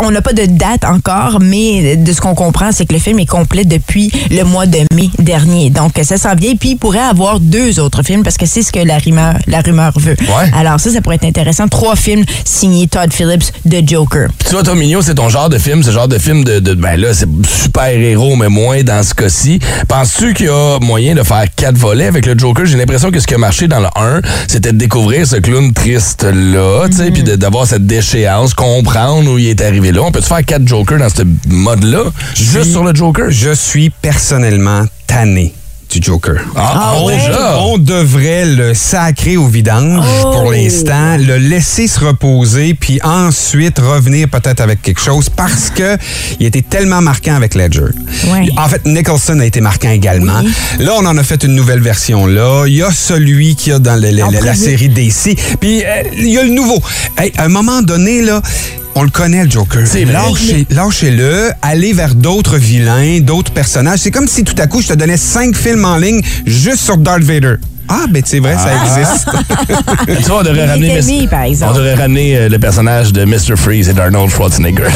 [0.00, 3.18] on n'a pas de date encore, mais de ce qu'on comprend, c'est que le film
[3.18, 5.70] est complet depuis le mois de mai dernier.
[5.70, 6.54] Donc, ça s'en vient.
[6.56, 9.60] Puis, il pourrait avoir deux autres films parce que c'est ce que la rumeur, la
[9.60, 10.16] rumeur veut.
[10.20, 10.50] Ouais.
[10.56, 11.68] Alors, ça, ça pourrait être intéressant.
[11.68, 14.28] Trois films signés Todd Phillips de Joker.
[14.38, 16.74] Puis tu vois, Mignon, c'est ton genre de film, ce genre de film de, de-
[16.74, 19.58] ben là, c'est super-héros, mais moins dans ce cas-ci.
[19.88, 22.66] Penses-tu qu'il y a moyen de faire quatre volets avec le Joker?
[22.66, 25.72] J'ai l'impression que ce qui a marché dans le 1, c'était de découvrir ce clown
[26.16, 30.02] triste-là, tu sais, puis de- d'avoir cette déchéance, comprendre où il est arrivé là.
[30.02, 32.01] On peut-tu faire quatre Jokers dans ce mode-là?
[32.34, 33.26] Juste suis- sur le Joker?
[33.30, 35.54] Je suis personnellement tanné
[35.90, 36.36] du Joker.
[36.56, 37.18] Ah, Ah ouais?
[37.60, 40.30] On devrait le sacrer au vidange Oh.
[40.32, 45.98] pour l'instant, le laisser se reposer, puis ensuite revenir peut-être avec quelque chose parce que
[46.40, 47.90] il était tellement marquant avec Ledger.
[48.28, 48.48] Ouais.
[48.56, 50.40] En fait, Nicholson a été marquant également.
[50.78, 52.64] Là, on en a fait une nouvelle version là.
[52.66, 55.36] Il y a celui qu'il y a dans le- le- En la série DC.
[55.60, 56.80] Puis euh, il y a le nouveau.
[57.18, 58.40] Hey, à un moment donné, là,
[58.94, 59.82] on le connaît, le Joker.
[59.86, 60.12] C'est vrai.
[60.14, 64.00] Lâchez- Lâchez-le, allez vers d'autres vilains, d'autres personnages.
[64.00, 66.96] C'est comme si tout à coup, je te donnais cinq films en ligne juste sur
[66.98, 67.54] Darth Vader.
[67.94, 69.28] Ah, ben c'est vrai, ça existe.
[70.22, 71.02] Tu vois, on devrait ramener...
[71.02, 71.72] Mis- par exemple.
[71.74, 73.56] On devrait ramener euh, le personnage de Mr.
[73.56, 74.84] Freeze et d'Arnold Schwarzenegger.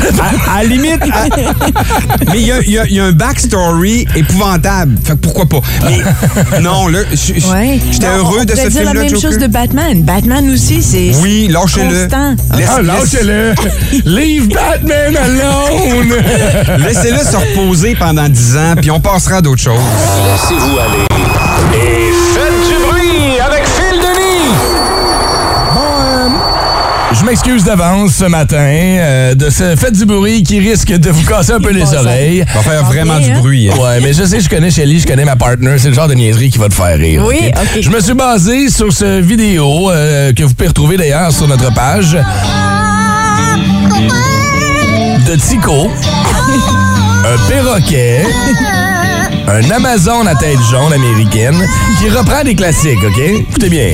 [0.48, 1.36] à, à la limite, à-
[2.32, 4.94] mais il y a, il y a- il y a un backstory épouvantable.
[5.04, 5.60] Fait que pourquoi pas?
[5.84, 7.78] Mais non, là, je- je- Ouais.
[7.92, 9.30] j'étais Non, heureux on de ce dire film-là, la même Joker.
[9.30, 10.02] chose de Batman.
[10.02, 12.02] Batman aussi, c'est Oui, lâchez-le.
[12.06, 12.34] constant.
[12.56, 13.54] Laisse- Ah, lâchez-le!
[14.06, 16.14] Leave Batman alone!
[16.78, 19.80] Laissez-le se reposer pendant 10 ans, puis on passera à d'autres choses.
[20.24, 21.15] Laissez-vous aller
[27.26, 31.52] m'excuse d'avance ce matin euh, de ce fait du bruit qui risque de vous casser
[31.52, 32.44] un peu les oreilles.
[32.54, 33.38] On va faire vraiment du hein?
[33.40, 33.68] bruit.
[33.68, 33.74] hein.
[33.80, 35.74] Ouais, mais je sais, je connais Shelly, je connais ma partner.
[35.78, 37.24] C'est le genre de niaiserie qui va te faire rire.
[37.26, 37.80] Oui, ok.
[37.82, 41.74] Je me suis basé sur ce vidéo euh, que vous pouvez retrouver d'ailleurs sur notre
[41.74, 42.16] page
[45.26, 45.90] de Tico,
[47.24, 48.22] un perroquet,
[49.48, 51.60] un Amazon à tête jaune américaine
[51.98, 53.18] qui reprend des classiques, OK?
[53.18, 53.88] Écoutez bien.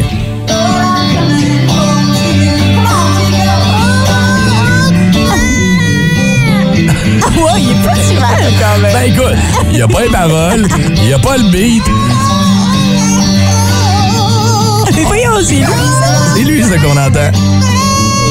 [7.62, 8.92] Il est pas si mal quand même.
[8.92, 9.38] Ben écoute,
[9.70, 11.85] il n'y a pas les paroles, il n'y a pas le beat.
[14.94, 16.35] Mais voyons, c'est lui, ça.
[16.35, 17.31] C'est lui, ce qu'on entend.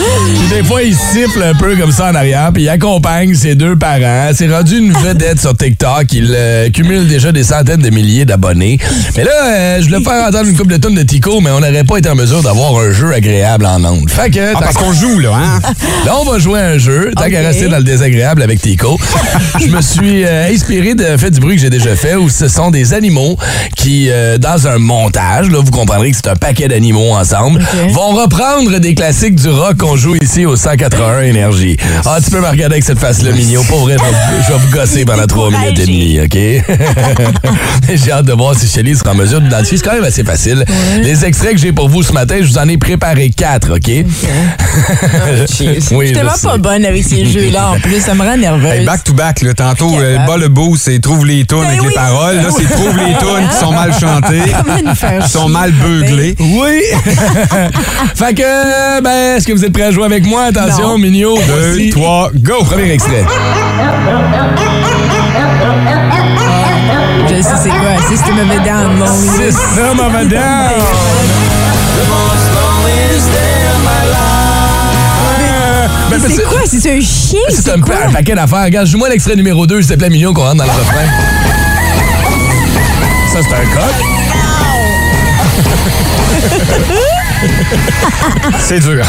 [0.00, 3.54] Puis des fois, il siffle un peu comme ça en arrière, puis il accompagne ses
[3.54, 4.30] deux parents.
[4.34, 6.12] C'est rendu une vedette sur TikTok.
[6.12, 8.78] Il euh, cumule déjà des centaines de milliers d'abonnés.
[9.16, 11.60] Mais là, euh, je voulais faire entendre une couple de tonnes de Tico, mais on
[11.60, 14.08] n'aurait pas été en mesure d'avoir un jeu agréable en ondes.
[14.10, 15.60] Fait que, Ah, parce qu'on joue, là, hein?
[16.06, 17.46] Là, on va jouer à un jeu, tant qu'à Ok.
[17.46, 18.98] rester dans le désagréable avec Tico.
[19.60, 22.48] je me suis euh, inspiré de fait du bruit que j'ai déjà fait, où ce
[22.48, 23.36] sont des animaux
[23.76, 28.14] qui, euh, dans un montage, là, vous comprendrez que c'est un paquet d'animaux ensemble, vont
[28.14, 31.76] reprendre des classiques du rock qu'on joue ici au 181 Énergie.
[32.06, 33.64] Ah, tu peux me regarder avec cette face-là, mignon.
[33.64, 33.96] Pas vrai,
[34.46, 36.38] je vais, vous gosser pendant trois minutes et demie, OK?
[37.94, 39.78] j'ai hâte de voir si Shelly sera en mesure d'identifier.
[39.78, 40.64] C'est quand même assez facile.
[41.02, 43.88] Les extraits que j'ai pour vous ce matin, je vous en ai préparé quatre, OK?
[43.88, 44.04] oui,
[45.40, 48.70] Je suis tellement pas bonne avec ces jeux-là en plus, ça me rend nerveuse.
[48.70, 49.54] Hey, back to back, là.
[49.54, 52.36] Tantôt, euh, bas le beau, c'est trouve les tunes Ben avec les paroles.
[52.36, 54.42] Là, c'est trouve les tunes qui sont mal chantées,
[55.24, 56.36] qui sont mal beuglées.
[56.38, 56.80] Oui!
[58.14, 60.44] fait que, ben, est-ce que vous êtes prêts à jouer avec moi?
[60.44, 60.98] Attention.
[60.98, 61.38] Mignot.
[61.46, 62.62] Deux, trois, go!
[62.64, 63.24] Premier extrait.
[67.26, 70.82] Je sais c'est quoi, System of a Down, mon System of a Down.
[76.10, 76.58] Ben, C'est quoi?
[76.66, 77.38] C'est un chien?
[77.48, 77.94] C'est un, quoi?
[77.94, 78.64] pa- un paquet d'affaires.
[78.64, 81.06] Regarde, joue-moi l'extrait numéro 2, s'il te plaît, Mignon, qu'on rentre dans le refrain.
[83.32, 83.94] Ça, c'est un coq.
[88.58, 89.02] C'est dur.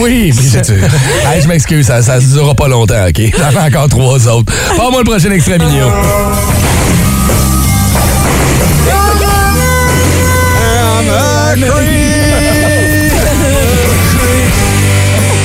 [0.00, 0.84] Oui, c'est dur.
[1.30, 3.20] Hey, je m'excuse, ça, ça ne durera pas longtemps, OK?
[3.38, 4.52] J'en ai encore trois autres.
[4.76, 5.90] Pas-moi le prochain extrait, Mignon.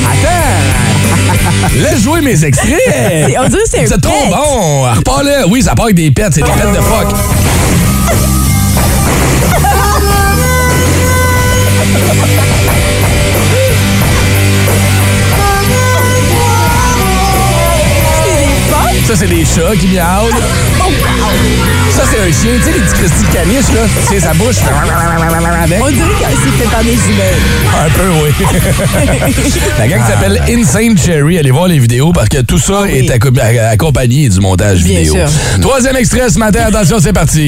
[0.05, 1.79] Attends!
[1.79, 2.79] Laisse jouer mes extraits!
[3.37, 4.83] On dirait que c'est un C'est trop bon!
[4.93, 5.47] Repars-le!
[5.49, 7.13] Oui, ça part avec des pets, c'est des pets de phoque.
[19.07, 20.33] Ça, c'est des chats qui miaulent.
[21.91, 22.57] Ça, c'est un chien.
[22.57, 23.81] Tu sais, les petits Christy de caniche, là.
[24.09, 24.55] C'est sa bouche.
[25.63, 25.79] Avec.
[25.81, 27.85] On dirait que c'est fait par des humains.
[27.85, 28.45] Un peu, oui.
[29.79, 31.37] La gang s'appelle Insane Cherry.
[31.37, 33.31] Allez voir les vidéos parce que tout ça est acco-
[33.71, 35.13] accompagné du montage Bien vidéo.
[35.15, 35.61] sûr.
[35.61, 36.61] Troisième extrait ce matin.
[36.67, 37.47] Attention, c'est parti.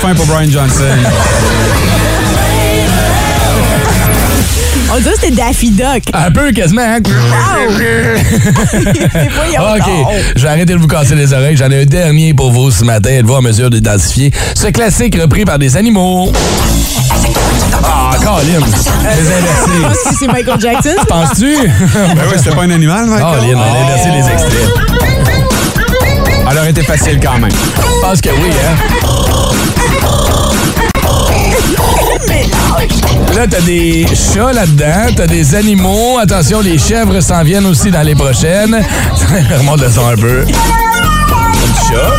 [0.00, 0.84] Fin pour Brian Johnson.
[4.90, 6.02] On dirait que c'était Daffy Duck.
[6.14, 6.82] Un peu quasiment.
[6.82, 6.98] hein?
[9.34, 9.90] Voyons OK,
[10.34, 11.56] je vais arrêter de vous casser les oreilles.
[11.56, 13.10] J'en ai un dernier pour vous ce matin.
[13.10, 16.32] Êtes-vous en mesure d'identifier ce classique repris par des animaux?
[17.84, 18.38] Ah, Colin!
[18.40, 19.82] Les Je inversés.
[19.82, 20.94] pense que c'est Michael Jackson.
[21.08, 21.54] Penses-tu?
[21.56, 23.40] Ben oui, c'était pas un animal, Michael?
[23.40, 24.68] Colin, on a inversé les extraits.
[26.50, 27.50] Elle aurait été facile quand même.
[27.52, 28.76] Je pense que oui, hein?
[33.34, 36.18] Là, t'as des chats là-dedans, t'as des animaux.
[36.18, 38.74] Attention, les chèvres s'en viennent aussi dans les prochaines.
[39.58, 40.44] Remonte le son un peu.
[40.44, 40.54] Petit
[41.88, 42.12] chat.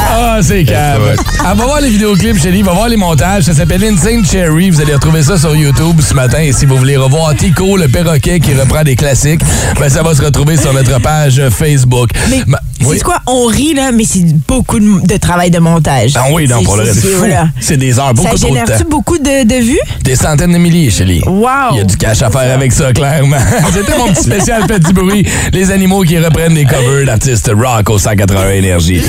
[0.00, 1.02] Ah, c'est calme.
[1.44, 3.44] Ah, va voir les vidéoclips, chérie, va voir les montages.
[3.44, 4.70] Ça s'appelle Insane Cherry.
[4.70, 6.40] Vous allez retrouver ça sur YouTube ce matin.
[6.40, 9.40] Et si vous voulez revoir Tico, le perroquet qui reprend des classiques,
[9.78, 12.10] ben ça va se retrouver sur notre page Facebook.
[12.30, 12.96] Mais Ma- oui.
[12.98, 13.18] c'est quoi?
[13.26, 16.12] On rit, là, mais c'est beaucoup de, de travail de montage.
[16.14, 18.84] Ah oui, non, pour le c'est- reste, c'est- des heures, beaucoup Ça trop de temps.
[18.88, 19.78] beaucoup de, de vues?
[20.02, 21.22] Des centaines de milliers, chérie.
[21.26, 21.48] Wow!
[21.72, 23.36] Il y a du cash à faire avec ça, clairement.
[23.72, 25.26] C'était mon petit spécial petit bruit.
[25.52, 29.02] Les animaux qui reprennent des covers d'artistes rock au 181 Énergie.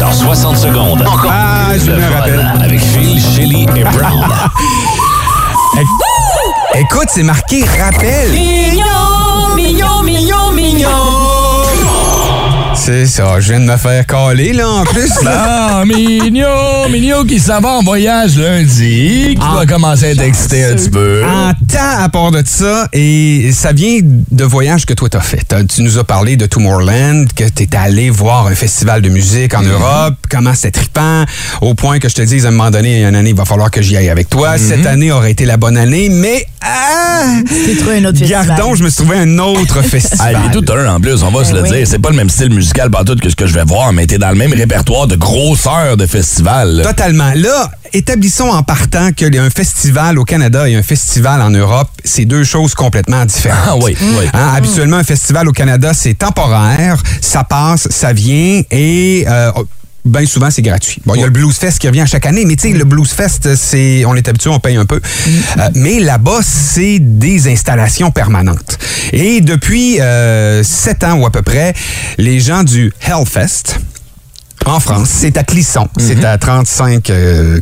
[0.00, 2.52] Dans 60 secondes, encore Ah, plus je de me fun rappelle.
[2.64, 4.24] avec Phil, Shelly et Brown.
[6.74, 8.32] Écoute, c'est marqué rappel.
[8.32, 10.88] Mignon, mignon, mignon, mignon.
[12.92, 15.08] C'est ça, je viens de me faire caler, là, en plus.
[15.22, 15.76] là.
[15.78, 20.22] Ah, Mignon, Mignon qui s'en va en voyage lundi, qui Ah, va commencer à être
[20.22, 21.22] excité un petit peu.
[21.24, 25.54] En temps à part de ça, et ça vient de voyages que toi t'as fait.
[25.72, 29.62] Tu nous as parlé de Tomorrowland, que t'es allé voir un festival de musique en
[29.62, 31.24] Europe, comment c'était trippant,
[31.60, 33.30] au point que je te dise à un moment donné, il y a une année,
[33.30, 34.58] il va falloir que j'y aille avec toi.
[34.58, 37.36] Cette année aurait été la bonne année, mais ah,
[37.78, 38.46] trouvé un autre festival.
[38.48, 40.36] gardons, je me suis trouvé un autre Ah, festival.
[40.44, 41.70] il est tout un en plus, on va se le oui.
[41.70, 41.86] dire.
[41.86, 44.16] C'est pas le même style musical partout que ce que je vais voir, mais t'es
[44.18, 46.76] dans le même répertoire de grosseur de festival.
[46.76, 46.84] là.
[46.84, 47.32] Totalement.
[47.34, 51.50] Là, établissons en partant qu'il y a un festival au Canada et un festival en
[51.50, 53.58] Europe, c'est deux choses complètement différentes.
[53.66, 54.24] Ah oui, oui.
[54.32, 59.24] Hein, habituellement, un festival au Canada, c'est temporaire, ça passe, ça vient et...
[59.28, 59.50] euh,
[60.04, 61.02] Bien souvent, c'est gratuit.
[61.04, 62.84] Bon, il y a le Blues Fest qui revient chaque année, mais tu sais, le
[62.84, 65.00] Blues Fest, c'est, on est habitué, on paye un peu.
[65.58, 68.78] Euh, mais là-bas, c'est des installations permanentes.
[69.12, 71.74] Et depuis euh, sept ans ou à peu près,
[72.16, 73.78] les gens du Hellfest,
[74.66, 75.88] en France, c'est à Clisson.
[75.98, 77.10] C'est à 35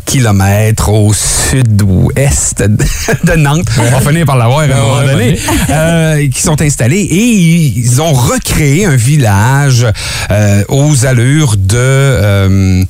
[0.04, 2.84] km au sud-ouest de,
[3.24, 3.68] de Nantes.
[3.78, 5.38] On va finir par l'avoir à un moment ouais, donné.
[5.70, 9.86] Euh, qui sont installés et ils ont recréé un village
[10.30, 12.84] euh, aux allures de euh,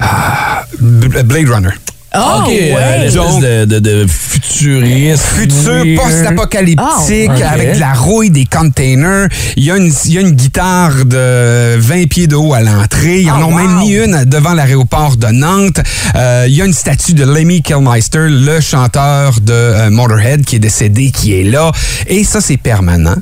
[0.00, 1.70] ah, Blade Runner.
[2.18, 2.74] Oh, OK, ouais.
[2.76, 5.22] euh, de, de, de futuriste.
[5.22, 5.96] Futur weird.
[6.00, 7.42] post-apocalyptique Oh, ok.
[7.42, 9.28] avec de la rouille des containers.
[9.56, 12.60] Il y, a une, il y a une guitare de 20 pieds de haut à
[12.60, 13.20] l'entrée.
[13.22, 15.80] Ils en Oh, ont même mis une devant l'aéroport de Nantes.
[16.14, 20.56] Euh, il y a une statue de Lemmy Kilmister, le chanteur de euh, Motorhead qui
[20.56, 21.70] est décédé, qui est là.
[22.06, 23.16] Et ça, c'est permanent.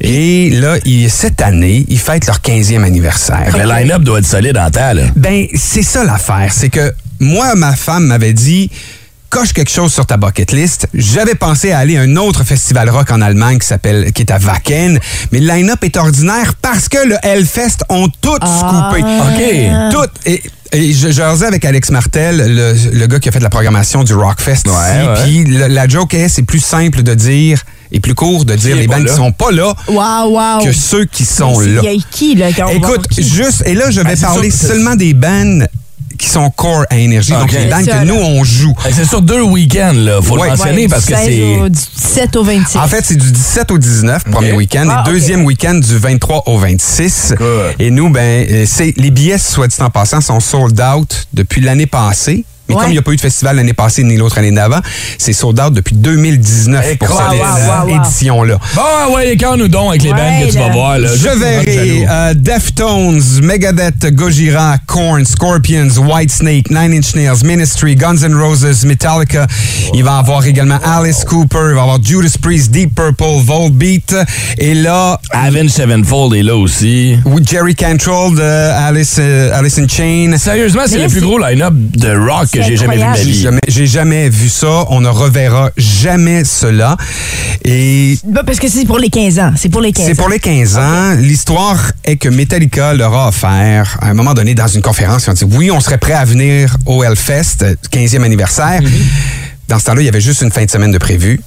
[0.00, 3.56] Et là, il- cette année, ils fêtent leur 15e anniversaire.
[3.56, 5.02] Le line-up doit être solide en temps, là.
[5.16, 6.48] Ben, c'est ça l'affaire.
[6.50, 8.70] C'est que moi, ma femme m'avait dit
[9.30, 10.86] coche quelque chose sur ta bucket list.
[10.94, 14.30] J'avais pensé à aller à un autre festival rock en Allemagne qui s'appelle qui est
[14.30, 15.00] à Wacken,
[15.32, 19.02] mais le line-up est ordinaire parce que le Hellfest ont tout scoopé.
[19.02, 19.92] OK.
[19.92, 23.48] Tout et et je jasais avec Alex Martel, le, le gars qui a fait la
[23.50, 25.22] programmation du Rockfest Ouais, ici, ouais.
[25.44, 28.74] puis le- la joke est c'est plus simple de dire et plus court de dire
[28.74, 30.64] les bandes qui sont pas là Wow, wow.
[30.64, 31.80] que ceux qui sont là.
[31.84, 33.22] Il y a qui, là, quand on va Écoute, qui?
[33.22, 35.64] juste, et là, je vais Ah, c'est parler sûr, seulement des bands
[36.18, 37.52] qui sont core à énergie, donc Ok.
[37.52, 38.74] les ça, que nous, on joue.
[38.92, 40.20] C'est sur deux week-ends, là.
[40.22, 40.44] Faut Ouais.
[40.50, 41.60] le mentionner Ouais, parce du que 16 c'est.
[41.60, 42.78] au 17 au 26.
[42.78, 46.42] En fait, c'est du 17 au 19, premier week-end, Ah, et deuxième week-end du 23
[46.46, 47.34] au 26.
[47.38, 47.74] Good.
[47.78, 51.60] Et nous, ben, euh, c'est les billets, soit dit en passant, sont sold out depuis
[51.60, 52.44] l'année passée.
[52.68, 52.80] Mais Ouais.
[52.80, 54.80] comme il n'y a pas eu de festival l'année passée ni l'autre année d'avant,
[55.18, 57.96] c'est sold out depuis 2019 Hey, pour wow, cette wow, wow, wow.
[58.02, 58.58] édition-là.
[58.74, 61.08] Bon, ouais, quand nous donc avec les Ouais, bands que tu vas voir, là.
[61.14, 68.34] Je verrai euh, Deftones, Megadeth, Gojira, Korn, Scorpions, Whitesnake, Nine Inch Nails, Ministry, Guns N'
[68.34, 69.46] Roses, Metallica.
[69.92, 74.14] Il va avoir également Alice Cooper, il va avoir Judas Priest, Deep Purple, Volbeat.
[74.58, 77.16] Et là, Avenged Sevenfold est là aussi.
[77.24, 80.36] oui, Jerry Cantrell de Alice, euh, Alice in Chains.
[80.38, 83.16] Sérieusement, c'est le plus gros line-up de rock que j'ai jamais vu de ma incroyable.
[83.18, 83.42] J'ai vie.
[83.42, 84.86] jamais, j'ai jamais vu ça.
[84.90, 86.96] On ne reverra jamais cela.
[87.64, 89.52] Et Bah, parce que c'est pour les 15 ans.
[89.56, 90.08] C'est pour les 15 ans.
[90.08, 91.14] C'est pour les 15 ans.
[91.18, 95.30] L'histoire est que Metallica leur a offert, à un moment donné, dans une conférence, ils
[95.30, 98.80] ont dit oui, on serait prêt à venir au Hellfest, 15e anniversaire.
[99.68, 101.40] Dans ce temps-là, il y avait juste une fin de semaine de prévu.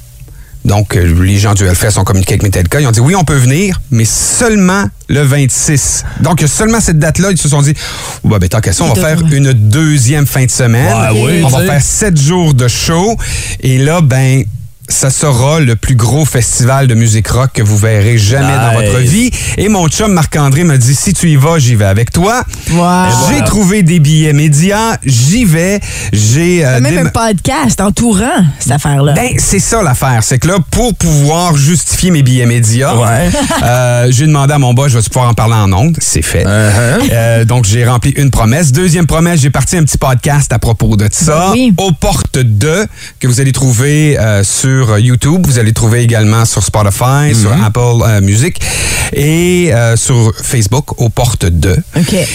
[0.67, 2.81] Donc, euh, les gens du Hellfest ont communiqué avec Metallica.
[2.81, 6.03] Ils ont dit oui, on peut venir, mais seulement le 26.
[6.19, 7.73] Donc, seulement cette date-là, ils se sont dit,
[8.23, 11.13] oh, bah, ben, tant qu'à ça, on va faire une deuxième fin de semaine.
[11.13, 13.15] Ouais, oui, on va faire sept jours de show.
[13.61, 14.43] Et là, ben,
[14.89, 18.99] ça sera le plus gros festival de musique rock que vous verrez jamais dans votre
[18.99, 19.29] vie.
[19.57, 22.43] Et mon chum Marc-André m'a dit, si tu y vas, j'y vais avec toi.
[22.71, 22.85] Wow.
[23.29, 25.79] J'ai trouvé des billets médias, j'y vais.
[26.13, 29.13] J'ai euh, même des- un podcast entourant cette affaire-là.
[29.13, 30.23] ben, c'est ça l'affaire.
[30.23, 33.29] C'est que là, pour pouvoir justifier mes billets médias, Ouais.
[33.63, 35.97] euh, j'ai demandé à mon boss, je vais pouvoir en parler en ondes?
[35.99, 36.43] C'est fait.
[36.45, 37.09] Uh-huh.
[37.11, 38.71] Euh, donc, j'ai rempli une promesse.
[38.71, 41.47] Deuxième promesse, j'ai parti un petit podcast à propos de ça.
[41.47, 41.73] Ben oui.
[41.77, 42.85] Aux portes de,
[43.19, 44.43] que vous allez trouver euh,
[44.77, 45.45] sur YouTube.
[45.47, 47.65] Vous allez trouver également sur Spotify, sur Mm-hmm.
[47.65, 48.59] Apple euh, Music
[49.13, 51.75] et euh, sur Facebook, aux portes de.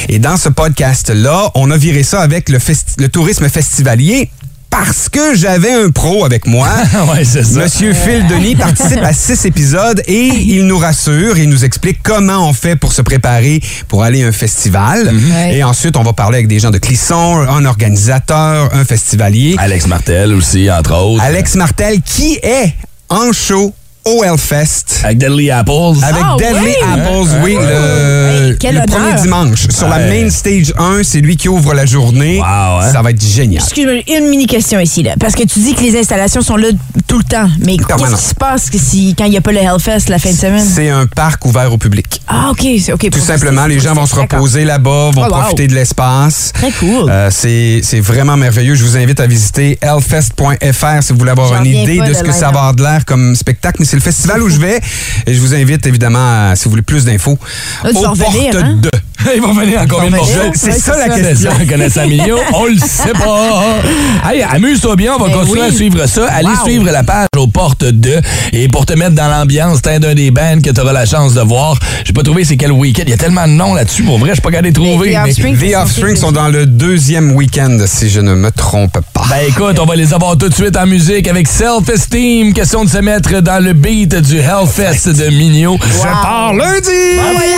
[0.09, 2.59] Et dans ce podcast-là, on a viré ça avec le,
[2.99, 4.31] le tourisme festivalier
[4.73, 6.67] parce que j'avais un pro avec moi.
[7.13, 7.61] ouais, c'est ça.
[7.61, 12.49] Monsieur Phil Denis participe à six épisodes et il nous rassure, il nous explique comment
[12.49, 15.13] on fait pour se préparer pour aller à un festival.
[15.15, 15.57] Ouais.
[15.57, 19.57] Et ensuite, on va parler avec des gens de Clisson, un organisateur, un festivalier.
[19.59, 21.23] Alex Martel aussi, entre autres.
[21.23, 22.73] Alex Martel qui est
[23.11, 24.85] en show au Hellfest.
[25.05, 25.73] Avec Deadly Apples.
[26.03, 26.75] Avec Ah, Deadly oui?
[26.93, 29.69] Apples, oui, le, Hey, quel le premier dimanche.
[29.69, 32.39] Sur la main stage 1, c'est lui qui ouvre la journée.
[32.39, 32.45] Wow,
[32.81, 32.93] hein?
[32.93, 33.63] Ça va être génial.
[33.63, 35.15] Excuse-moi, une mini question ici, là.
[35.21, 36.69] Parce que tu dis que les installations sont là
[37.07, 37.49] tout le temps.
[37.65, 40.19] Mais qu'est-ce qui se passe que si, quand il n'y a pas le Hellfest la
[40.19, 40.65] fin de semaine?
[40.67, 42.21] C'est un parc ouvert au public.
[42.27, 42.65] Ah, OK.
[42.93, 43.11] ok.
[43.11, 45.41] Tout simplement, les gens vont se reposer là-bas, vont Oh, wow.
[45.43, 46.51] profiter de l'espace.
[46.55, 47.09] Très cool.
[47.09, 48.75] Euh, c'est c'est vraiment merveilleux.
[48.75, 52.23] Je vous invite à visiter hellfest.fr si vous voulez avoir une idée de de ce
[52.23, 52.55] que ça line-up.
[52.55, 53.77] va avoir de l'air comme spectacle.
[53.81, 54.81] Mais c'est le festival où je vais.
[55.27, 57.39] Et je vous invite évidemment, à, si vous voulez plus d'infos,
[57.85, 58.23] aux portes
[58.57, 58.79] hein?
[58.81, 58.91] de.
[59.35, 60.53] Ils vont venir en combien de venir.
[60.55, 61.51] C'est ça la question.
[61.61, 63.81] On connaît ça millions, on le sait pas.
[64.25, 66.27] Hey, amuse-toi bien, on va Ben continuer à suivre ça.
[66.29, 68.21] Allez suivre la page aux portes de.
[68.53, 71.07] Et pour te mettre dans l'ambiance, t'es un d'un des bands que tu auras la
[71.07, 71.79] chance de voir.
[72.05, 73.05] J'ai pas trouvé c'est quel week-end.
[73.07, 74.03] Il y a tellement de noms là-dessus.
[74.03, 75.13] Pour vrai, je suis pas les trouver.
[75.13, 79.25] The Offspring sont dans le deuxième week-end, si je ne me trompe pas.
[79.29, 82.55] Ben écoute, on va les avoir tout de suite en musique avec Self-Esteem.
[82.55, 85.77] Question de se mettre dans le beat du Hellfest de Migno.
[85.83, 86.91] Je pars lundi!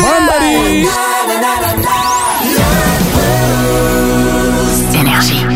[0.01, 0.87] Bonne buddy!
[4.91, 5.54] C'est tous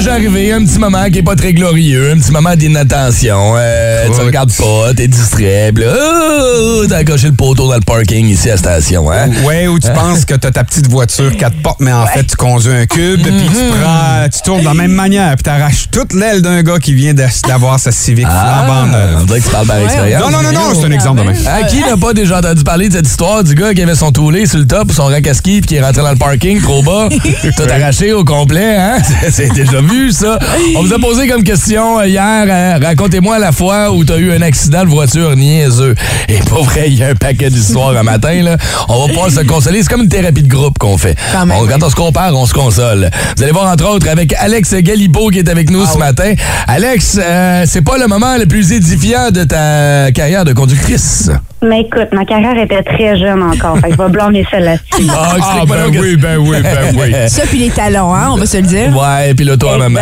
[0.00, 3.52] déjà arrivé, un petit moment qui est pas très glorieux, un petit moment d'inattention.
[3.56, 7.82] Euh, tu regardes pas, t'es distrait, pis là, oh, t'as accroché le poteau dans le
[7.82, 9.28] parking ici à la station, hein?
[9.44, 12.34] Ouais, ou tu penses que t'as ta petite voiture quatre portes, mais en fait, tu
[12.34, 16.14] conduis un cube, puis tu prends, tu tournes de la même manière, puis t'arraches toute
[16.14, 18.86] l'aile d'un gars qui vient d'avoir sa Civic flambant
[19.20, 20.22] on dirait que tu parles par expérience.
[20.22, 21.36] Non, non, non, non, c'est un exemple de même.
[21.46, 24.12] À qui n'a pas déjà entendu parler de cette histoire du gars qui avait son
[24.12, 26.58] toulé sur le top, son rack à ski, puis qui est rentré dans le parking
[26.62, 27.08] trop bas,
[27.56, 28.98] tout arraché au complet, hein?
[29.30, 30.38] C'est déjà vu, ça.
[30.76, 34.32] On vous a posé comme question euh, hier, euh, racontez-moi la fois où t'as eu
[34.32, 35.94] un accident de voiture niaiseux.
[36.28, 38.56] Et pas vrai, il y a un paquet d'histoires un matin, là.
[38.88, 39.82] On va pouvoir se consoler.
[39.82, 41.16] C'est comme une thérapie de groupe qu'on fait.
[41.32, 41.82] Quand On- quand oui.
[41.82, 43.10] on se compare, on se console.
[43.36, 46.32] Vous allez voir, entre autres, avec Alex Galibo qui est avec Ah nous ce matin.
[46.66, 51.30] Alex, euh, c'est pas le moment le plus édifiant de ta carrière de conductrice.
[51.62, 53.78] Mais écoute, ma carrière était très jeune encore.
[53.80, 55.06] Fait que je vais blâmer ça là-dessus.
[55.10, 57.14] Ah, Ah, ben oui, ben oui, ben oui.
[57.28, 58.96] Ça, puis les talons, hein, on va se le dire.
[58.96, 60.00] Ouais, puis là, toi, maman.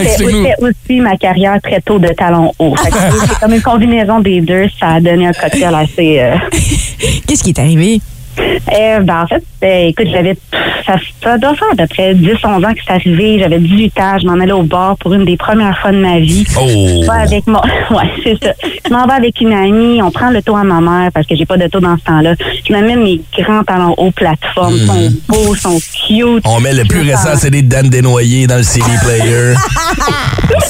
[0.00, 0.30] Exactement.
[0.44, 2.76] C'était aussi ma carrière très tôt de talons hauts.
[2.76, 4.66] Fait que C'est comme une combinaison des deux.
[4.78, 6.20] Ça a donné un cocktail assez...
[6.20, 6.36] euh,
[7.26, 8.00] Qu'est-ce qui est arrivé?
[8.38, 10.36] Euh, ben, en fait, euh, écoute, j'avais.
[10.86, 13.38] Ça, ça doit faire à peu près 10-11 ans que c'est arrivé.
[13.38, 14.18] J'avais 18 ans.
[14.20, 16.44] Je m'en allais au bar pour une des premières fois de ma vie.
[16.58, 17.10] Oh.
[17.10, 17.60] Avec mon.
[17.90, 18.52] Ouais, c'est ça.
[18.86, 20.00] Je m'en vais avec une amie.
[20.02, 22.04] On prend le tour à ma mère parce que j'ai pas de tour dans ce
[22.04, 22.34] temps-là.
[22.66, 24.74] Je m'amène mes grands talons hauts plateformes.
[24.74, 26.42] Ils sont beaux, sont cute.
[26.46, 29.54] On met le plus récent CD de Dan Desnoyers dans le CD player.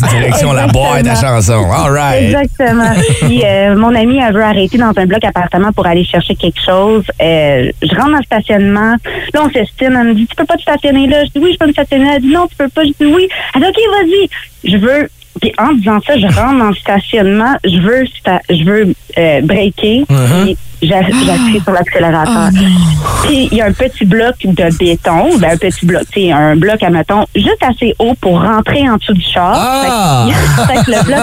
[0.10, 1.70] Direction la boîte à chansons.
[1.70, 2.22] All right.
[2.24, 2.92] Exactement.
[3.20, 6.60] Puis euh, mon ami elle veut arrêter dans un bloc appartement pour aller chercher quelque
[6.60, 7.04] chose.
[7.20, 7.51] Euh,
[7.82, 8.94] je rentre dans le stationnement.
[9.34, 9.96] Là, on s'estime.
[10.00, 11.24] Elle me dit, tu peux pas te stationner là?
[11.24, 12.06] Je dis, oui, je peux me stationner.
[12.16, 12.82] Elle dit, non, tu peux pas.
[12.84, 13.28] Je dis, oui.
[13.54, 14.70] Elle dit, OK, vas-y.
[14.72, 15.08] Je veux.
[15.40, 17.54] Puis en disant ça, je rentre dans le stationnement.
[17.64, 20.04] Je veux, sta- je veux euh, breaker.
[20.06, 22.50] Puis j'a- J'appuie sur l'accélérateur.
[23.24, 26.32] Puis il y a un petit bloc de béton, ben, un petit bloc, tu sais,
[26.32, 29.54] un bloc, admettons, juste assez haut pour rentrer en dessous du char.
[29.56, 30.26] Ah!
[30.28, 31.18] Fait que- fait que le bloc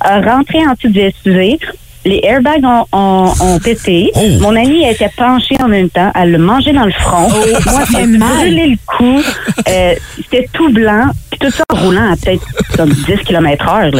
[0.00, 1.58] a, a rentré en dessous du SUV.
[2.06, 4.10] Les airbags ont, ont, ont pété.
[4.14, 4.20] Oh!
[4.40, 6.10] Mon amie elle était penchée en même temps.
[6.14, 7.28] Elle l'a mangé dans le front.
[7.28, 9.20] Moi, fait j'ai brûlé le cou.
[9.68, 11.06] Euh, C'était tout blanc.
[11.30, 12.42] Puis tout ça en roulant à peut-être
[12.76, 13.90] comme 10 km heure.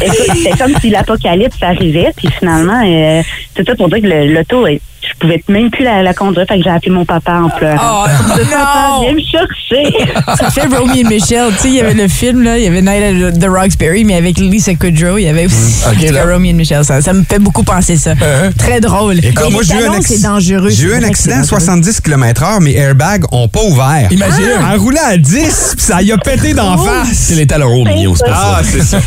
[0.00, 2.12] C'était comme si l'apocalypse arrivait.
[2.16, 3.22] Puis finalement, euh,
[3.56, 6.46] c'est ça pour dire que le- l'auto, est- je pouvais même plus la, la conduire,
[6.48, 8.04] fait que j'ai appelé mon papa en pleurant.
[8.04, 9.02] Oh, Papa, non!
[9.02, 10.06] viens me chercher.
[10.38, 11.50] Ça fait Romy et Michelle.
[11.56, 14.04] Tu sais, il y avait le film, là, il y avait Night at the Roxbury,
[14.04, 16.26] mais avec Lisa Kudrow, il y avait aussi en.
[16.32, 16.84] Romy et Michelle.
[16.84, 18.12] Ça, ça me fait beaucoup penser ça.
[18.58, 19.18] Très drôle.
[19.18, 20.70] Écoute, Mais moi, j'ai eu un, acc- c'est dangereux.
[20.70, 21.60] j'ai eu un accident à c'est dangereux.
[21.60, 24.08] 70 km/h, mes airbags ont pas ouvert.
[24.10, 24.44] Imagine.
[24.72, 27.08] Elle roulait à 10, puis ça y a pété d'en face.
[27.12, 28.70] C'est les talons hauts, Mignon, c'est pour Ah, ça.
[28.70, 28.98] c'est ça.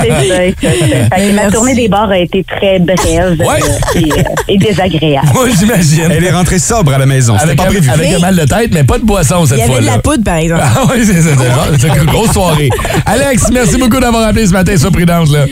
[0.00, 3.60] C'est ça, ma tournée des bars a été très brève Ouais.
[3.96, 5.28] euh, et, euh, et désagréable.
[5.46, 6.08] Moi, j'imagine.
[6.10, 7.34] Elle est rentrée sobre à la maison.
[7.38, 7.90] C'était Avec, pas un, prévu.
[7.90, 9.92] avec un mal de tête, mais pas de boisson cette Il y avait de fois-là.
[9.96, 10.62] la poudre, par exemple.
[10.64, 12.70] Ah oui, c'est une grosse soirée.
[13.06, 15.30] Alex, merci beaucoup d'avoir appelé ce matin sur Prudence.
[15.32, 15.46] Là.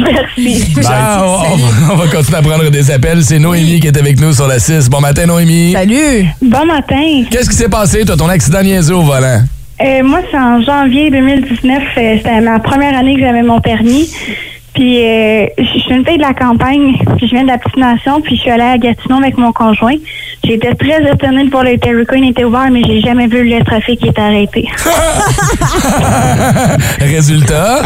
[0.00, 0.72] Merci.
[0.82, 1.24] Ciao.
[1.52, 3.22] On, va- on va continuer à prendre des appels.
[3.24, 4.88] C'est Noémie qui est avec nous sur la 6.
[4.88, 5.72] Bon matin, Noémie.
[5.72, 6.26] Salut!
[6.40, 7.24] Bon matin.
[7.30, 9.42] Qu'est-ce qui s'est passé, toi, ton accident niaiseux au volant?
[9.80, 11.82] Euh, moi, c'est en janvier 2019.
[11.98, 14.08] euh, C'était ma première année que j'avais mon permis.
[14.74, 17.76] Puis, euh, je suis une fille de la campagne, puis je viens de la petite
[17.76, 19.96] nation, puis je suis allée à Gatineau avec mon conjoint.
[20.44, 23.62] J'étais très étonnée de voir le Terry Queen était ouvert, mais j'ai jamais vu le
[23.64, 24.68] trafic qui était arrêté.
[27.00, 27.82] Résultat?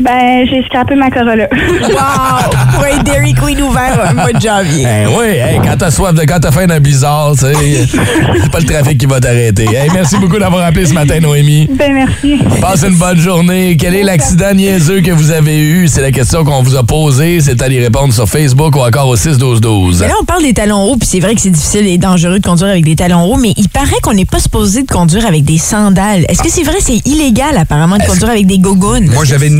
[0.00, 1.48] Ben, j'ai scrapé ma Corolla.
[1.94, 2.80] Wow!
[2.82, 4.84] Ouais, Dairy Queen ouvert un mois de janvier.
[4.84, 7.54] Ben oui, hey, quand t'as soif de quand t'as faim d'un blizzard, tu sais,
[8.42, 9.64] c'est pas le trafic qui va t'arrêter.
[9.64, 11.68] Hey, merci beaucoup d'avoir appelé ce matin, Noémie.
[11.72, 12.38] ben, merci.
[12.60, 13.76] Passe une bonne journée.
[13.78, 15.88] Quel est l'accident niaiseux que vous avez eu?
[15.88, 17.40] C'est la question qu'on vous a posée.
[17.40, 20.00] C'est à y répondre sur Facebook ou encore au 6-12-12.
[20.00, 22.38] Mais là, on parle des talons hauts, puis c'est vrai que c'est difficile et dangereux
[22.38, 25.26] de conduire avec des talons hauts, mais il paraît qu'on n'est pas supposé de conduire
[25.26, 26.24] avec des sandales.
[26.28, 26.76] Est-ce que c'est vrai?
[26.80, 29.08] C'est illégal, apparemment, de conduire avec des gogoons?
[29.12, 29.50] Moi, j'avais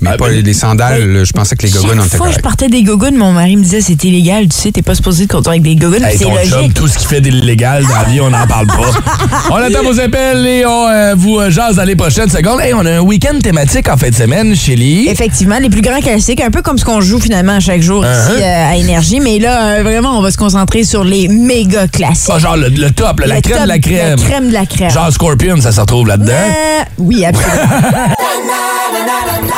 [0.00, 1.24] mais Ah, pas ben- les sandales.
[1.24, 3.62] Je pensais que les gogoons Chaque étaient fois je partais des gogoons, mon mari me
[3.62, 6.74] disait c'est illégal, tu sais, t'es pas supposé de conduire avec des Hey, ton c'est
[6.74, 8.90] tout ce qui fait d'illégal dans la vie, on n'en parle pas.
[9.50, 12.60] on attend vos appels et on euh, vous euh, jase dans les prochaines secondes.
[12.60, 15.08] Hey, on a un week-end thématique en fin de semaine chez Lee.
[15.08, 18.04] Effectivement, les plus grands classiques, un peu comme ce qu'on joue finalement à chaque jour
[18.04, 18.34] Uh-huh.
[18.34, 21.86] ici euh, à Énergie, mais là, euh, vraiment, on va se concentrer sur les méga
[21.88, 22.30] classiques.
[22.34, 24.16] Ah, genre le, le top, là, la crème top, de la crème.
[24.18, 24.90] La crème de la crème.
[24.90, 26.32] Genre Scorpion, ça se retrouve là-dedans.
[26.32, 27.56] Euh, oui, absolument.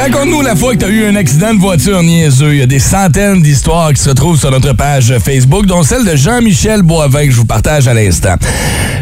[0.00, 2.54] Raconte-nous la fois que tu as eu un accident de voiture niaiseux.
[2.54, 6.04] Il y a des centaines d'histoires qui se retrouvent sur notre page Facebook, dont celle
[6.06, 8.34] de Jean-Michel Boivin que je vous partage à l'instant.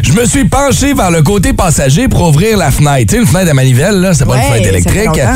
[0.03, 3.05] Je me suis penché vers le côté passager pour ouvrir la fenêtre.
[3.07, 5.19] Tu sais, une fenêtre à manivelle, là, c'est pas Ouais, une fenêtre électrique.
[5.19, 5.35] hein?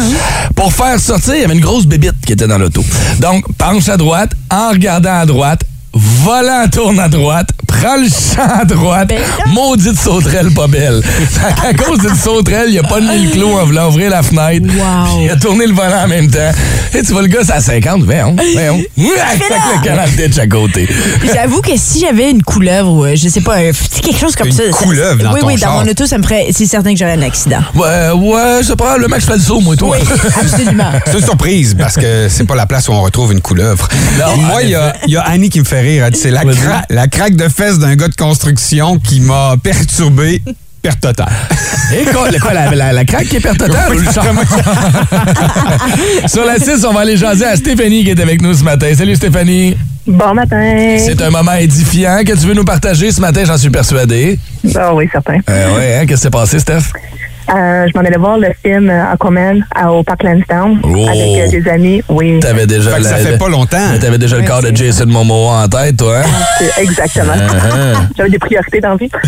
[0.56, 2.84] Pour faire sortir, il y avait une grosse bébite qui était dans l'auto.
[3.20, 5.62] Donc, penche à droite, en regardant à droite,
[5.94, 9.20] volant tourne à droite, prends le champ à droite, Ben
[9.54, 11.02] maudite sauterelle pas belle.
[11.64, 14.66] à cause d'une sauterelle, il a pas mis le clou en voulant ouvrir la fenêtre.
[14.76, 15.22] Wow.
[15.24, 16.52] Il a tourné le volant en même temps.
[16.96, 18.82] Et tu vois le gars, c'est à 50, voyons, voyons.
[18.98, 20.88] Avec le canal ditch à côté.
[21.34, 23.72] J'avoue que si j'avais une couleuvre ou euh, je sais pas, un-
[24.02, 24.64] quelque chose comme Une ça.
[24.64, 25.74] ça- couleuvre dans Oui, ton oui, char.
[25.78, 26.48] dans mon auto, ça me ferait.
[26.52, 27.62] C'est certain que j'aurais un accident.
[27.76, 29.98] Ouais, ouais, c'est probablement que je fais le saut, moi, toi.
[30.00, 30.08] Oui,
[30.42, 30.92] absolument.
[31.06, 33.88] C'est une surprise parce que c'est pas la place où on retrouve une couleuvre.
[34.20, 36.06] Non, Moi, il y, y a Annie qui me fait rire.
[36.06, 39.56] Elle dit, C'est la, cra- la craque de fesses d'un gars de construction qui m'a
[39.62, 40.42] perturbé.
[40.82, 41.32] Perte totale.
[41.98, 43.94] Et quoi, quoi, la, la, la craque qui est perte totale?
[46.28, 48.88] Sur la 6, on va aller jaser à Stéphanie qui est avec nous ce matin.
[48.96, 49.78] Salut Stéphanie.
[50.06, 50.98] Bon matin.
[51.00, 54.38] C'est un moment édifiant que tu veux nous partager ce matin, j'en suis persuadé.
[54.76, 55.38] Ah oui, certain.
[55.50, 56.92] Euh, ouais, hein, qu'est-ce qui s'est passé, Steph?
[57.50, 61.08] Euh, je m'en allais voir le film euh, Aquaman à- au Parc Lansdowne Oh.
[61.08, 62.02] avec euh, des amis.
[62.08, 63.78] Oui, T'avais déjà, Fait ça fait pas longtemps.
[64.00, 66.66] T'avais déjà le corps de Jason Momoa en tête, toi, hein?
[66.78, 67.34] exactement.
[67.34, 67.98] Uh-huh.
[68.18, 69.10] J'avais des priorités dans la vie.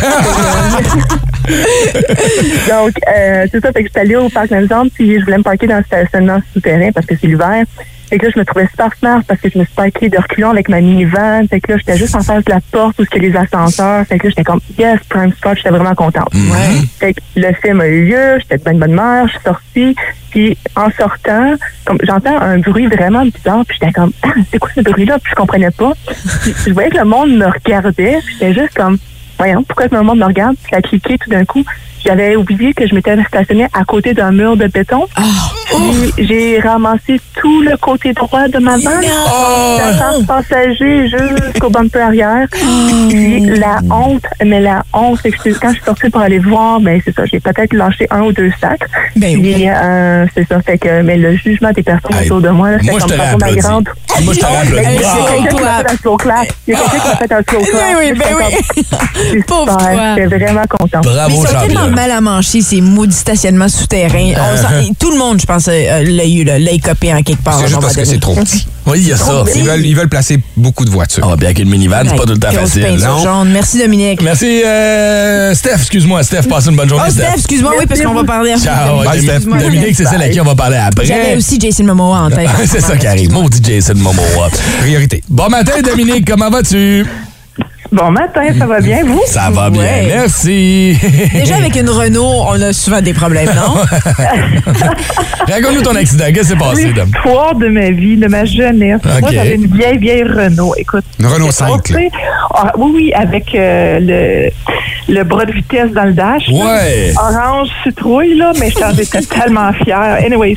[2.70, 5.43] Donc, euh, c'est ça, fait que j'étais allée au Parc Lansdowne, puis je voulais me
[5.43, 7.63] parquer dans le stationnement souterrain parce que c'est l'hiver.
[8.10, 10.18] Fait que là, je me trouvais super smart parce que je me suis parquée de
[10.18, 11.47] reculons avec ma minivan.
[11.49, 14.06] Fait que là, j'étais juste en face de la porte où a les ascenseurs.
[14.06, 16.30] Fait que là, j'étais comme, yes, prime spot, j'étais vraiment contente.
[16.99, 19.95] Fait que le film a eu lieu, j'étais de bonne bonne humeur, je suis sortie,
[20.30, 24.70] puis en sortant, comme j'entends un bruit vraiment bizarre, puis j'étais comme ah, c'est quoi
[24.76, 25.20] ce bruit-là?
[25.20, 25.93] Puis je comprenais pas.
[26.41, 28.97] Puis je voyais que le monde me regardait, puis j'étais juste comme
[29.38, 30.56] voyons, pourquoi que le monde me regarde?
[30.62, 31.64] Puis ça a cliqué tout d'un coup.
[32.06, 35.08] J'avais oublié que je m'étais stationnée à côté d'un mur de béton.
[35.16, 35.26] Puis
[36.18, 38.89] j'ai ramassé tout le côté droit de ma van.
[39.78, 42.47] La face passager jusqu'au bumper arrière.
[43.09, 46.80] Puis la honte, mais la honte, c'est que quand je suis sortie pour aller voir,
[46.80, 48.82] ben c'est ça, j'ai peut-être lâché un ou deux sacs.
[49.16, 49.53] Ben oui.
[49.53, 52.72] Puis euh, c'est ça, fait que mais le jugement des personnes Hey, autour de moi,
[52.72, 53.89] là, c'était moi, je comme ma grande.
[54.24, 54.88] Moi, je t'aurais Mais applaudi.
[54.88, 55.26] Il y a Bravo.
[55.28, 56.47] quelqu'un qui m'a fait un slow clap.
[56.68, 57.82] Il y a quelqu'un qui m'a fait un slow clap.
[57.82, 58.26] Ben oui, ben
[59.34, 59.41] oui.
[59.47, 60.16] Pauvre toi.
[60.18, 61.05] J'étais vraiment contente.
[61.05, 64.34] Mais Bravo, ils sont tellement mal à manger, ces maudits stationnements souterrains.
[64.55, 67.58] S'en- tout le monde, je pense, euh, l'a eu, là, l'a copé en quelque part.
[67.58, 68.68] C'est à juste parce que c'est trop petit.
[68.88, 69.43] Oui, il y a ça.
[69.56, 71.28] Ils veulent, ils veulent placer beaucoup de voitures.
[71.28, 72.84] Ah, bien qu'une minivan, c'est pas tout le temps Grosse facile.
[72.84, 73.24] peinture Non?
[73.24, 73.49] jaune.
[73.51, 74.22] Merci, Dominique.
[74.22, 75.78] Merci, euh, Steph.
[75.78, 76.43] Excuse-moi, Steph.
[76.43, 79.03] Passe une bonne journée, Oh, Steph, excuse-moi, oui, parce qu'on va parler Ciao.
[79.03, 79.60] Bye, Domi- Steph.
[79.60, 81.03] Dominique, c'est celle à qui on va parler après.
[81.03, 82.47] J'avais aussi Jason Momoa en tête.
[82.68, 83.32] c'est ça qui arrive.
[83.32, 84.51] Maudit Jason Momoa.
[84.82, 85.24] Priorité.
[85.30, 86.26] Bon matin, Dominique.
[86.30, 87.08] Comment vas-tu?
[87.92, 89.22] Bon matin, ça va bien, vous?
[89.28, 89.82] Ça va bien.
[89.82, 90.06] Ouais.
[90.08, 90.98] Merci.
[91.34, 93.76] Déjà, avec une Renault, on a souvent des problèmes, non?
[95.48, 96.26] Raconte-nous ton accident.
[96.34, 97.06] Qu'est-ce qui s'est passé, Dom?
[97.14, 99.00] L'histoire de ma vie, de ma jeunesse.
[99.22, 100.74] Moi, j'avais une vieille, vieille Renault.
[100.78, 101.06] Écoute.
[101.20, 101.78] Une Renault j'ai 5, là.
[101.78, 102.12] passé-
[102.54, 104.00] Ah, oui, oui, avec euh,
[105.08, 106.48] le, le bras de vitesse dans le dash.
[106.50, 106.66] là.
[106.66, 107.14] Ouais.
[107.18, 110.18] Orange citrouille, là, mais j'en étais tellement fière.
[110.26, 110.56] Anyway,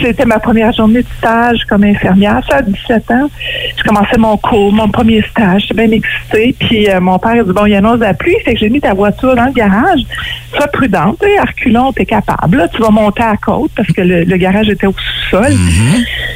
[0.00, 2.40] c'était ma première journée de stage comme infirmière.
[2.48, 3.30] Ça, à 17 ans,
[3.76, 5.62] je commençais mon cours, mon premier stage.
[5.62, 6.54] J'étais bien excitée.
[6.58, 8.80] Puis euh, mon père a dit, bon, il annonce la pluie, fait que j'ai mis
[8.80, 10.00] ta voiture dans le garage.
[10.54, 12.58] Sois prudente, à reculons, t'es capable.
[12.58, 15.52] Là, tu vas monter à côte parce que le, le garage était au sous-sol.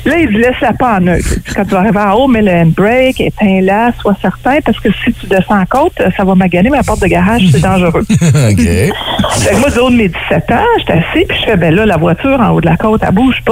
[0.04, 1.28] Là, il dit, laisse-la pas en neutre.
[1.54, 5.12] Quand tu vas arriver en haut, mets le handbrake, éteins-la, sois certain, parce que si
[5.12, 8.04] tu descends en côte, ça va maganer ma porte de garage, c'est dangereux.
[8.10, 8.58] OK.
[8.58, 11.74] Fait que moi, du haut de mes 17 ans, j'étais assis, puis je fais, ben
[11.74, 13.51] là, la voiture en haut de la côte, elle bouge pas.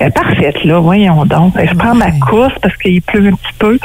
[0.00, 1.54] Elle est parfaite, là, voyons donc.
[1.54, 3.78] Que je prends ma course parce qu'il pleut un petit peu.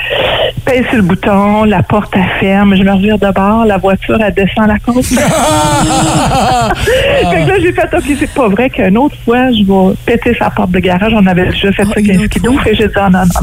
[0.56, 3.78] Je pèse sur le bouton, la porte, elle ferme, je me revire de bord, la
[3.78, 5.04] voiture, elle descend la côte.
[5.16, 5.26] fait que
[7.50, 10.72] là, j'ai fait, OK, c'est pas vrai qu'une autre fois, je vais péter sa porte
[10.72, 11.12] de garage.
[11.14, 12.56] On avait déjà fait ça 15 kilos.
[12.64, 13.42] Fait que j'ai dit, ah, non, non, non.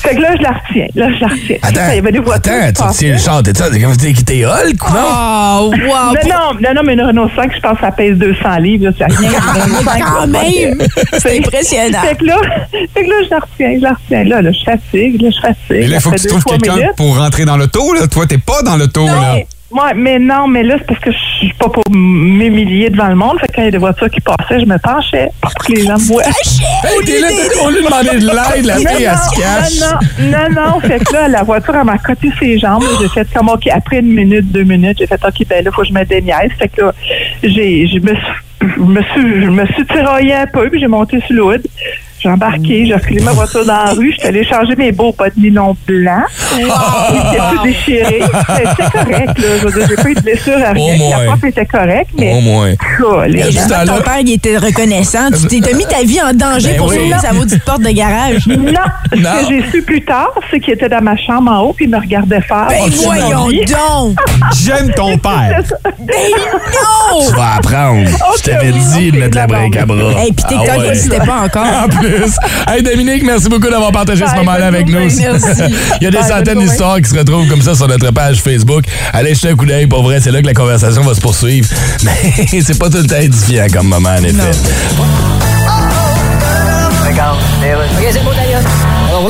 [0.00, 0.86] Fait que là, je la retiens.
[0.94, 1.56] Là, je la retiens.
[1.62, 3.42] Attends, il y avait des voitures attends, tu retiens le char.
[3.42, 3.68] T'es ça?
[3.70, 4.94] T'es comme t'es quitté Hulk non?
[4.94, 6.12] Oh, wow!
[6.12, 8.84] Non, non, non, non, mais une Renault 5, je pense que ça pèse 200 livres.
[8.84, 9.30] là, c'est rien.
[10.14, 10.78] Quand même!
[11.18, 11.87] C'est impressionnant.
[11.92, 12.36] Fait que là,
[12.94, 14.24] fait que là, je la retiens, je la retiens.
[14.24, 15.56] Là, là, je fatigue, là, je fatigue.
[15.70, 17.92] Mais là, il faut que tu trouves quelqu'un pour rentrer dans l'auto.
[17.94, 18.06] Là.
[18.06, 19.06] Toi, t'es pas dans l'auto.
[19.06, 19.34] là.
[19.34, 23.08] Ouais, ouais, mais non, mais là, c'est parce que je suis pas pour m'humilier devant
[23.08, 23.38] le monde.
[23.40, 25.72] Fait que quand il y a des voitures qui passaient, je me penchais pour que
[25.72, 26.24] les gens me voient.
[26.24, 27.28] Hey, t'es là,
[27.62, 29.90] on lui demandé de l'aide, la fille, elle se cache.
[30.20, 30.80] non, non, non, non.
[30.80, 32.84] Fait que là, la voiture, elle m'a coté ses jambes.
[33.00, 35.82] J'ai fait comme, OK, après une minute, deux minutes, j'ai fait, OK, ben là, faut
[35.82, 36.50] que je me déniaise.
[36.58, 36.92] Fait que là,
[37.42, 38.22] j'ai, je me suis,
[38.60, 41.62] je me suis, je me suis tiraillée un peu, puis j'ai monté sur le.
[42.20, 45.12] J'ai embarqué, j'ai reculé ma voiture dans la rue, je suis allée changer mes beaux
[45.12, 46.22] pas de nylon blanc.
[46.56, 48.22] Ils étaient tout déchirés.
[48.56, 49.48] C'était correct, là.
[49.60, 50.94] Je veux dire, j'ai pas eu de blessure à rien.
[51.10, 52.32] La porte était correcte, mais.
[52.34, 52.70] Au moins.
[52.70, 55.30] Et ton père, il était reconnaissant.
[55.48, 56.96] Tu t'es mis ta vie en danger Ben pour oui.
[56.96, 58.46] sauver sa maudite porte de garage.
[58.48, 58.80] Non,
[59.12, 61.84] ce que j'ai su plus tard, c'est qu'il était dans ma chambre en haut puis
[61.86, 62.66] il me regardait faire.
[62.68, 64.18] Ben Oh, voyons donc!
[64.64, 65.60] J'aime ton père.
[66.00, 66.14] Ben
[66.72, 67.26] non!
[67.28, 68.08] Tu vas apprendre.
[68.38, 70.12] Je t'avais dit de mettre la brique à bras.
[70.18, 70.86] Hey, puis TikTok Ah ouais.
[70.88, 71.64] n'existait pas encore.
[72.08, 72.36] Plus.
[72.66, 74.98] Hey Dominique, merci beaucoup d'avoir partagé ce moment-là avec nous.
[74.98, 75.22] Merci.
[76.00, 78.40] Il y a des Bye, centaines d'histoires qui se retrouvent comme ça sur notre page
[78.40, 78.84] Facebook.
[79.12, 81.68] Allez jeter un coup d'œil, pour vrai, c'est là que la conversation va se poursuivre.
[82.02, 84.32] Mais c'est pas tout le temps édifiant comme moment, en effet.
[84.32, 84.44] Là,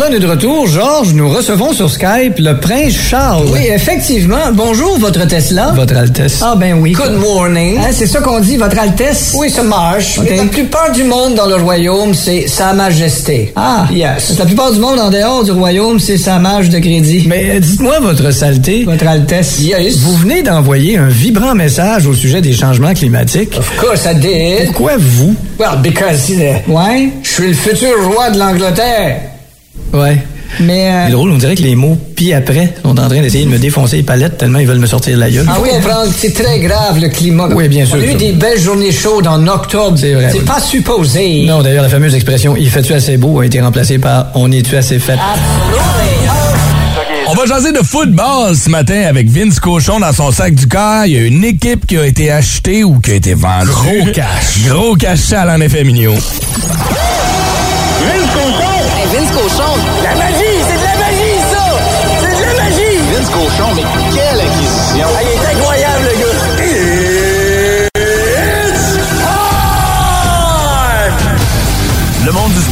[0.09, 0.67] on est de retour.
[0.67, 3.47] Georges, nous recevons sur Skype le prince Charles.
[3.53, 4.53] Oui, effectivement.
[4.53, 5.73] Bonjour, votre Tesla.
[5.75, 6.41] Votre Altesse.
[6.43, 6.93] Ah ben oui.
[6.93, 7.79] Good morning.
[7.79, 9.35] Hein, c'est ça qu'on dit, votre Altesse?
[9.37, 10.19] Oui, ça marche.
[10.23, 13.53] Mais la plupart du monde dans le royaume, c'est Sa Majesté.
[13.57, 14.39] Ah, Yes.
[14.39, 17.25] La plupart du monde en dehors du royaume, c'est sa marge de crédit.
[17.29, 18.85] Mais euh, dites-moi votre saleté.
[18.85, 19.59] Votre Altesse.
[19.61, 19.97] Yes.
[19.99, 23.57] Vous venez d'envoyer un vibrant message au sujet des changements climatiques.
[23.59, 24.67] Of course I did.
[24.73, 25.35] Pourquoi vous?
[25.59, 29.21] Well, because uh, Ouais, je suis le futur roi de l'Angleterre.
[29.93, 30.19] Ouais.
[30.61, 33.45] Mais euh, C'est drôle, on dirait que les mots pis après sont en train d'essayer
[33.45, 35.47] de me défoncer les palettes tellement ils veulent me sortir de la gueule.
[35.47, 37.49] Comprendre que c'est très grave le climat.
[37.55, 37.97] Oui, bien sûr.
[37.99, 39.97] On a eu des belles journées chaudes en octobre.
[39.99, 40.41] C'est vrai, oui.
[40.41, 41.45] pas supposé.
[41.47, 44.75] Non, d'ailleurs, la fameuse expression «il fait-tu assez beau» a été remplacée par «on est-tu
[44.77, 45.19] assez fait
[47.29, 51.05] On va jaser de football ce matin avec Vince Cochon dans son sac du cœur.
[51.07, 53.69] Il y a une équipe qui a été achetée ou qui a été vendue.
[53.69, 54.67] Gros cash.
[54.67, 56.15] Gros cash sale, en effet, mignon.
[57.99, 59.75] Vince Cochon.
[60.03, 61.65] La magie, c'est de la magie, ça!
[62.21, 62.99] C'est de la magie!
[63.13, 63.83] Vince Cochon, mais
[64.15, 65.07] quelle acquisition!
[65.23, 65.43] il est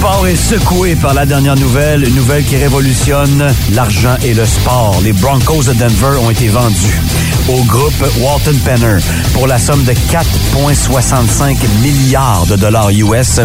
[0.07, 5.01] sport est secoué par la dernière nouvelle, une nouvelle qui révolutionne l'argent et le sport.
[5.03, 7.01] Les Broncos de Denver ont été vendus
[7.49, 8.99] au groupe Walton Penner
[9.35, 13.41] pour la somme de 4,65 milliards de dollars US.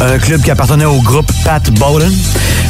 [0.00, 2.12] Un club qui appartenait au groupe Pat Bowden.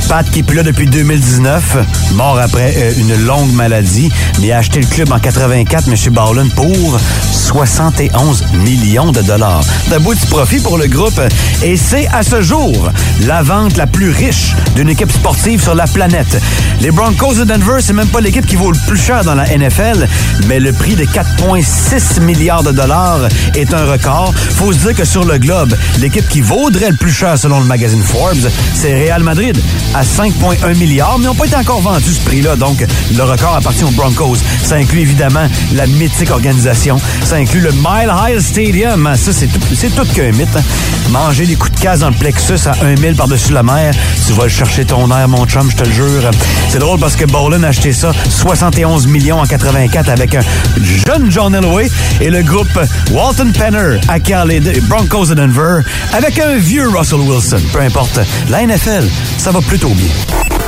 [0.08, 4.58] Pat qui est plus là depuis 2019, mort après euh, une longue maladie, mais a
[4.58, 6.12] acheté le club en 84, M.
[6.12, 6.98] Bowlen, pour
[7.32, 9.62] 71 millions de dollars.
[9.88, 11.20] D'un beau petit profit pour le groupe.
[11.62, 12.90] Et c'est à ce jour
[13.32, 16.38] la vente la plus riche d'une équipe sportive sur la planète.
[16.82, 19.44] Les Broncos de Denver, c'est même pas l'équipe qui vaut le plus cher dans la
[19.56, 20.06] NFL,
[20.48, 23.20] mais le prix de 4,6 milliards de dollars
[23.54, 24.34] est un record.
[24.36, 27.64] Faut se dire que sur le globe, l'équipe qui vaudrait le plus cher selon le
[27.64, 29.58] magazine Forbes, c'est Real Madrid
[29.94, 32.56] à 5,1 milliards, mais n'ont pas été encore vendus ce prix-là.
[32.56, 32.84] Donc,
[33.16, 34.36] le record appartient aux Broncos.
[34.62, 36.98] Ça inclut évidemment la mythique organisation.
[37.24, 39.10] Ça inclut le Mile High Stadium.
[39.16, 39.58] Ça, c'est tout,
[39.96, 40.54] tout qu'un mythe.
[40.54, 40.62] hein.
[41.10, 43.94] Manger des coups de casse dans le plexus à 1 000 par-dessus la mer,
[44.26, 46.28] tu vas chercher ton air, mon chum, je te le jure.
[46.68, 50.40] C'est drôle parce que Bowlen a acheté ça 71 millions en 84 avec un
[50.82, 51.88] jeune John Elway
[52.20, 52.76] et le groupe
[53.12, 54.58] Walton Penner acquiert les
[54.88, 57.60] Broncos de Denver avec un vieux Russell Wilson.
[57.72, 58.18] Peu importe,
[58.48, 59.08] la NFL,
[59.38, 60.61] ça va plutôt bien.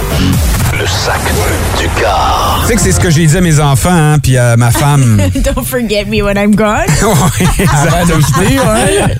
[0.79, 1.21] Le sac
[1.79, 2.59] du car.
[2.63, 4.71] Tu sais que c'est ce que j'ai dit à mes enfants, hein, puis à ma
[4.73, 5.21] femme.
[5.37, 6.87] Don't forget me when I'm gone.
[6.89, 9.15] De quitter, ouais.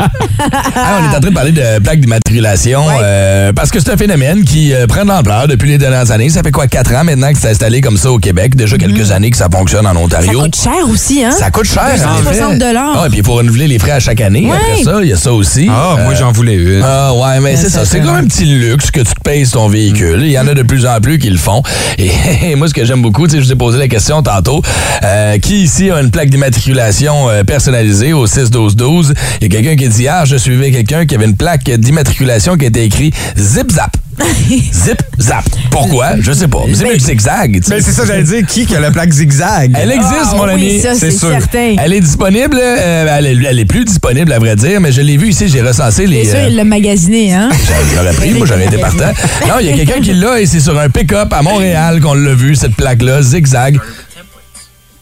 [0.75, 3.97] Ah, on est en train de parler de plaques d'immatriculation euh, parce que c'est un
[3.97, 6.29] phénomène qui euh, prend de l'ampleur depuis les dernières années.
[6.29, 8.57] Ça fait quoi, quatre ans maintenant que c'est installé comme ça au Québec?
[8.57, 10.41] Déjà quelques années que ça fonctionne en Ça Ontario.
[10.43, 11.31] coûte cher aussi, hein?
[11.31, 12.41] Ça coûte cher, en fait.
[12.41, 14.47] 260 Ah, puis il faut renouveler les frais à chaque année.
[14.47, 14.57] Ouais.
[14.57, 15.69] Après ça, il y a ça aussi.
[15.71, 16.83] Ah, moi, Euh, j'en voulais une.
[16.85, 17.85] Ah ouais, mais Ouais, c'est ça ça.
[17.87, 20.21] C'est comme un petit luxe que tu te payes ton véhicule.
[20.23, 21.63] Il y en a de plus en plus qui le font.
[21.99, 24.63] Et moi, ce que j'aime beaucoup, je vous ai posé la question tantôt,
[25.03, 29.15] euh, qui ici a une plaque d'immatriculation euh, personnalisée au 6-12-12?
[29.41, 32.57] Il y a quelqu'un qui dit, ah, je suivais quelqu'un qui avait une plaque d'immatriculation
[32.57, 34.04] qui était écrit Zip Zap.
[34.73, 35.45] Zip Zap.
[35.71, 36.21] Pourquoi?
[36.21, 36.63] Je sais pas.
[36.67, 37.57] Mais c'est mieux que zigzag.
[37.61, 37.75] tu sais.
[37.75, 39.73] Mais c'est ça, j'allais dire, qui qui a la plaque zigzag?
[39.81, 40.81] Elle existe, Ah, mon ami.
[40.81, 41.31] c'est sûr.
[41.31, 41.77] certain.
[41.83, 42.57] Elle est disponible.
[42.61, 45.49] euh, elle, est, elle est plus disponible, à vrai dire, mais je l'ai vue ici.
[45.49, 46.23] J'ai recensé les.
[46.23, 47.49] Bien sûr, euh, il l'a magasiné, hein?
[47.91, 49.13] je l'aurais pris, moi j'aurais été partant.
[49.49, 52.15] Non, il y a quelqu'un qui l'a et c'est sur un pick-up à Montréal qu'on
[52.15, 53.79] l'a vu, cette plaque-là, zigzag.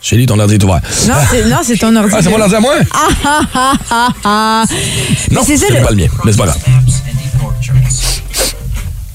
[0.00, 0.80] Chélie, ton ordi est ouvert.
[1.06, 2.12] Non, c'est, non, c'est ton ordi.
[2.16, 2.74] Ah, c'est mon ordi à moi?
[2.92, 4.64] Ah, ah, ah, ah, ah.
[5.30, 6.58] Non, Mais c'est c'est pas le mien, mais c'est pas grave.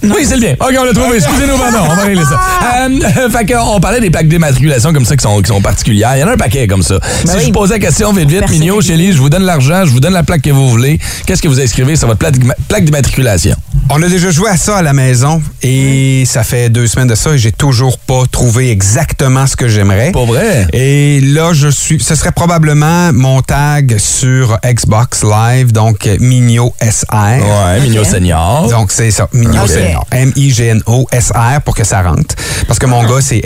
[0.03, 0.53] Oui, c'est le mien.
[0.59, 1.17] OK, on l'a trouvé.
[1.17, 1.79] Excusez-nous, pardon.
[1.89, 2.39] On va régler ça.
[2.87, 6.15] Euh, fait qu'on parlait des plaques d'immatriculation comme ça qui sont, qui sont particulières.
[6.15, 6.99] Il y en a un paquet comme ça.
[7.21, 7.39] si Ben oui.
[7.41, 8.65] je vous posais la question vite, vite, Personnalisé.
[8.65, 10.99] Mignot, Chélie, je vous donne l'argent, je vous donne la plaque que vous voulez.
[11.25, 13.55] Qu'est-ce que vous inscrivez sur votre plaque d'immatriculation?
[13.89, 17.15] On a déjà joué à ça à la maison et ça fait deux semaines de
[17.15, 20.11] ça et j'ai toujours pas trouvé exactement ce que j'aimerais.
[20.11, 20.67] Pas vrai?
[20.73, 21.99] Et là, je suis.
[22.03, 27.05] Ce serait probablement mon tag sur Xbox Live, donc Migno SR.
[27.13, 28.07] Ouais, Mignot Ok.
[28.07, 28.67] Senior.
[28.69, 29.29] Donc, c'est ça.
[29.31, 29.65] Migno.
[29.65, 30.05] Senior.
[30.11, 32.35] M-I-G-N-O-S-R pour que ça rentre.
[32.67, 33.41] Parce que mon gars, c'est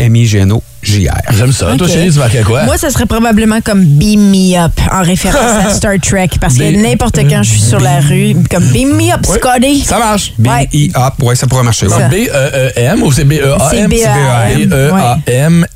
[0.83, 1.33] M-I-G-N-O-J-R.
[1.37, 1.65] J'aime ça.
[1.77, 1.93] Toi, Ok.
[1.93, 2.63] Chélie, tu marquais quoi?
[2.63, 6.29] Moi, ça serait probablement comme Beam Me Up en référence à Star Trek.
[6.39, 9.37] Parce que Beam- n'importe quand je suis sur la rue, comme Beam Me Up, Oui,
[9.37, 9.83] Scotty.
[9.85, 10.33] Ça marche.
[10.39, 10.67] Ouais.
[10.71, 11.13] B-I-A.
[11.21, 11.87] Ouais, ça pourrait marcher.
[11.87, 12.07] Ouais.
[12.09, 13.69] B-E-E-M ou c'est B-E-A-M?
[13.71, 14.69] C'est B-E-A-M.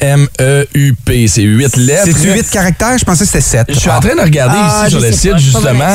[0.01, 1.28] B-E-A-M-M-E-U-P.
[1.28, 2.03] C'est huit lettres.
[2.06, 2.97] C'est-tu huit caractères?
[2.97, 3.68] Je pensais que c'était sept.
[3.70, 5.86] Je suis en train de regarder Ah, ici sur le site, justement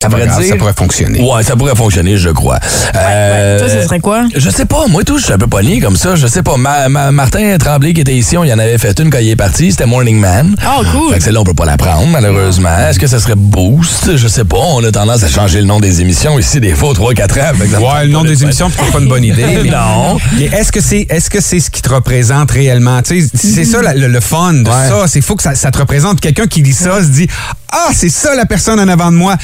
[0.00, 0.48] ça pourrait dire...
[0.48, 1.20] Ça pourrait fonctionner.
[1.20, 2.58] Ouais, ça pourrait fonctionner, je crois.
[2.94, 3.58] Euh...
[3.58, 4.24] Toi, ce euh, serait quoi?
[4.34, 4.86] Je sais pas.
[4.88, 6.14] Moi, tout, je suis un peu pogné comme ça.
[6.14, 6.56] Je sais pas.
[6.56, 9.36] Ma, Martin Tremblay, qui était ici, on y en avait fait une quand il est
[9.36, 9.70] parti.
[9.70, 10.54] C'était Morning Man.
[10.64, 11.12] Oh, cool.
[11.12, 12.70] Fait que celle-là, on peut pas la prendre, malheureusement.
[12.70, 12.90] Ah.
[12.90, 14.16] Est-ce que ça serait Boost?
[14.16, 14.56] Je sais pas.
[14.58, 17.94] On a tendance à changer le nom des émissions ici, des fois, 3-4 ans.
[17.94, 19.44] ouais, le nom des émissions, c'est pas une bonne idée.
[19.70, 20.18] non.
[20.38, 23.00] Est-ce que c'est est -ce, que ce qui te représente réellement?
[23.04, 25.06] C'est ça le, fun de ça.
[25.06, 26.20] C'est faut que ça, te représente.
[26.20, 27.28] Quelqu'un qui dit ça se dit
[27.70, 29.36] Ah, c'est ça la personne en avant de moi.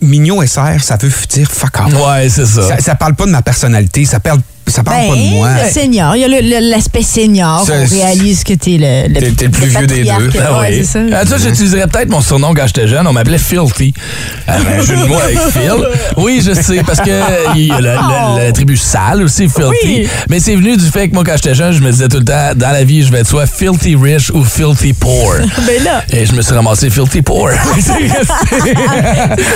[0.00, 1.92] Mignon SR, ça veut dire fuck off.
[1.94, 2.68] Ouais, c'est ça.
[2.68, 5.48] Ça, ça parle pas de ma personnalité, ça parle ça parle pas de moi.
[5.54, 6.16] Ben, le senior.
[6.16, 7.64] Il y a l'aspect senior.
[7.68, 10.30] On réalise que t'es le, le, T'es- le plus vieux des deux.
[10.40, 10.76] Ah Ouais, oui.
[10.78, 10.98] c'est ça.
[11.20, 13.06] Ah, ça, j'utiliserais peut-être mon surnom quand j'étais jeune.
[13.06, 13.94] On m'appelait Filthy.
[14.46, 15.72] Ah, ben, un jeu de mots avec Phil.
[16.16, 17.10] Oui, je sais, parce que
[17.56, 19.70] il y a la tribu sale aussi, Filthy.
[19.84, 20.08] Oui.
[20.28, 22.24] Mais c'est venu du fait que moi, quand j'étais jeune, je me disais tout le
[22.24, 25.34] temps, dans la vie, je vais être soit Filthy Rich ou Filthy Poor.
[25.66, 26.02] Ben là.
[26.10, 27.50] Et je me suis ramassé Filthy Poor.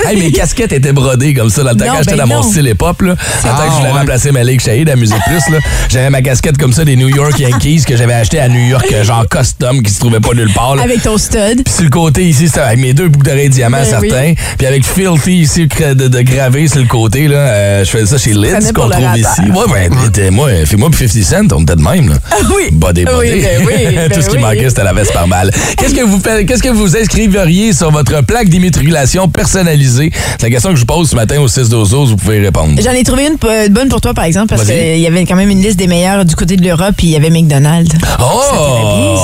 [0.07, 2.37] Hey, mes casquettes étaient brodées comme ça dans le temps Non, quand j'étais ben dans
[2.37, 3.03] mon style hip-hop.
[3.03, 3.99] Là, en tant que je voulais ouais.
[3.99, 5.53] remplacer ma Lake Shahid à Musique Plus.
[5.53, 8.65] Là, j'avais ma casquette comme ça des New York Yankees que j'avais acheté à New
[8.69, 10.77] York, euh, genre custom, qui se trouvait pas nulle part.
[10.77, 10.83] là.
[10.83, 11.63] Avec ton stud.
[11.65, 14.35] Puis sur le côté ici, c'était avec mes deux boucles d'oreilles diamants Ben certains.
[14.59, 18.19] Puis avec Filthy ici de, de gravé sur le côté, là, euh, je faisais ça
[18.19, 19.41] chez Lids qu'on trouve ici.
[19.51, 22.09] Ouais, ben, moi, fais-moi puis 50 Cent, on était de même.
[22.11, 22.15] Là.
[22.31, 22.69] Ah oui.
[22.73, 23.17] Body, body.
[23.19, 24.43] Oui, ben oui, ben Tout ce qui oui.
[24.43, 25.51] manquait, c'était la veste par balle.
[25.77, 30.11] Qu'est-ce que vous faites, qu'est-ce que vous inscriveriez sur votre plaque d'immatriculation personnalisée?
[30.39, 32.81] C'est la question que je vous pose ce matin au 6 12 vous pouvez répondre.
[32.83, 34.77] J'en ai trouvé une p- bonne pour toi, par exemple, parce Vas-y.
[34.95, 37.11] Qu'il y avait quand même une liste des meilleurs du côté de l'Europe, puis il
[37.11, 37.95] y avait McDonald's.
[38.19, 38.25] Oh!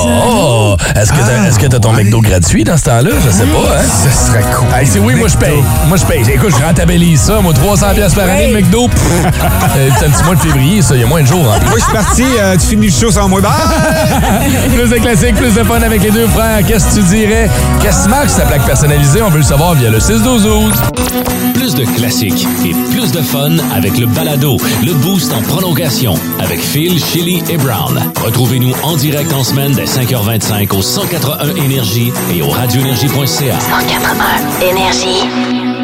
[0.07, 0.75] oh!
[0.95, 3.11] Est-ce que t'as est-ce que t'as ton McDo gratuit dans ce temps-là?
[3.25, 3.85] Je sais pas, hein?
[4.03, 4.67] Ce serait cool.
[4.75, 5.63] Hey, c'est oui, moi je paye.
[5.87, 6.21] Moi je paye.
[6.33, 7.39] Écoute, je rentabilise ça.
[7.41, 8.61] Moi, 300 pièces par année de Ouais.
[8.61, 8.87] McDo.
[8.87, 10.95] Euh, c'est un petit mois de février, ça.
[10.95, 11.69] Il y a moins de jours plus.
[11.69, 13.41] Moi, je suis parti, euh, tu finis le show sans moi.
[13.41, 13.51] Bye!
[14.75, 16.59] plus de classiques, plus de fun avec les deux frères.
[16.65, 17.49] Qu'est-ce que tu dirais?
[17.81, 19.21] Qu'est-ce que tu marques sur ta plaque personnalisée?
[19.21, 20.47] On veut le savoir via le 6 12
[21.53, 26.13] Plus plus de classiques et plus de fun avec le balado, le boost en prolongation
[26.37, 27.99] avec Phil, Chili et Brown.
[28.23, 33.59] Retrouvez-nous en direct en semaine dès 5h25 au 181 Énergie et au radioénergie.ca.
[33.59, 35.76] 181 Énergie.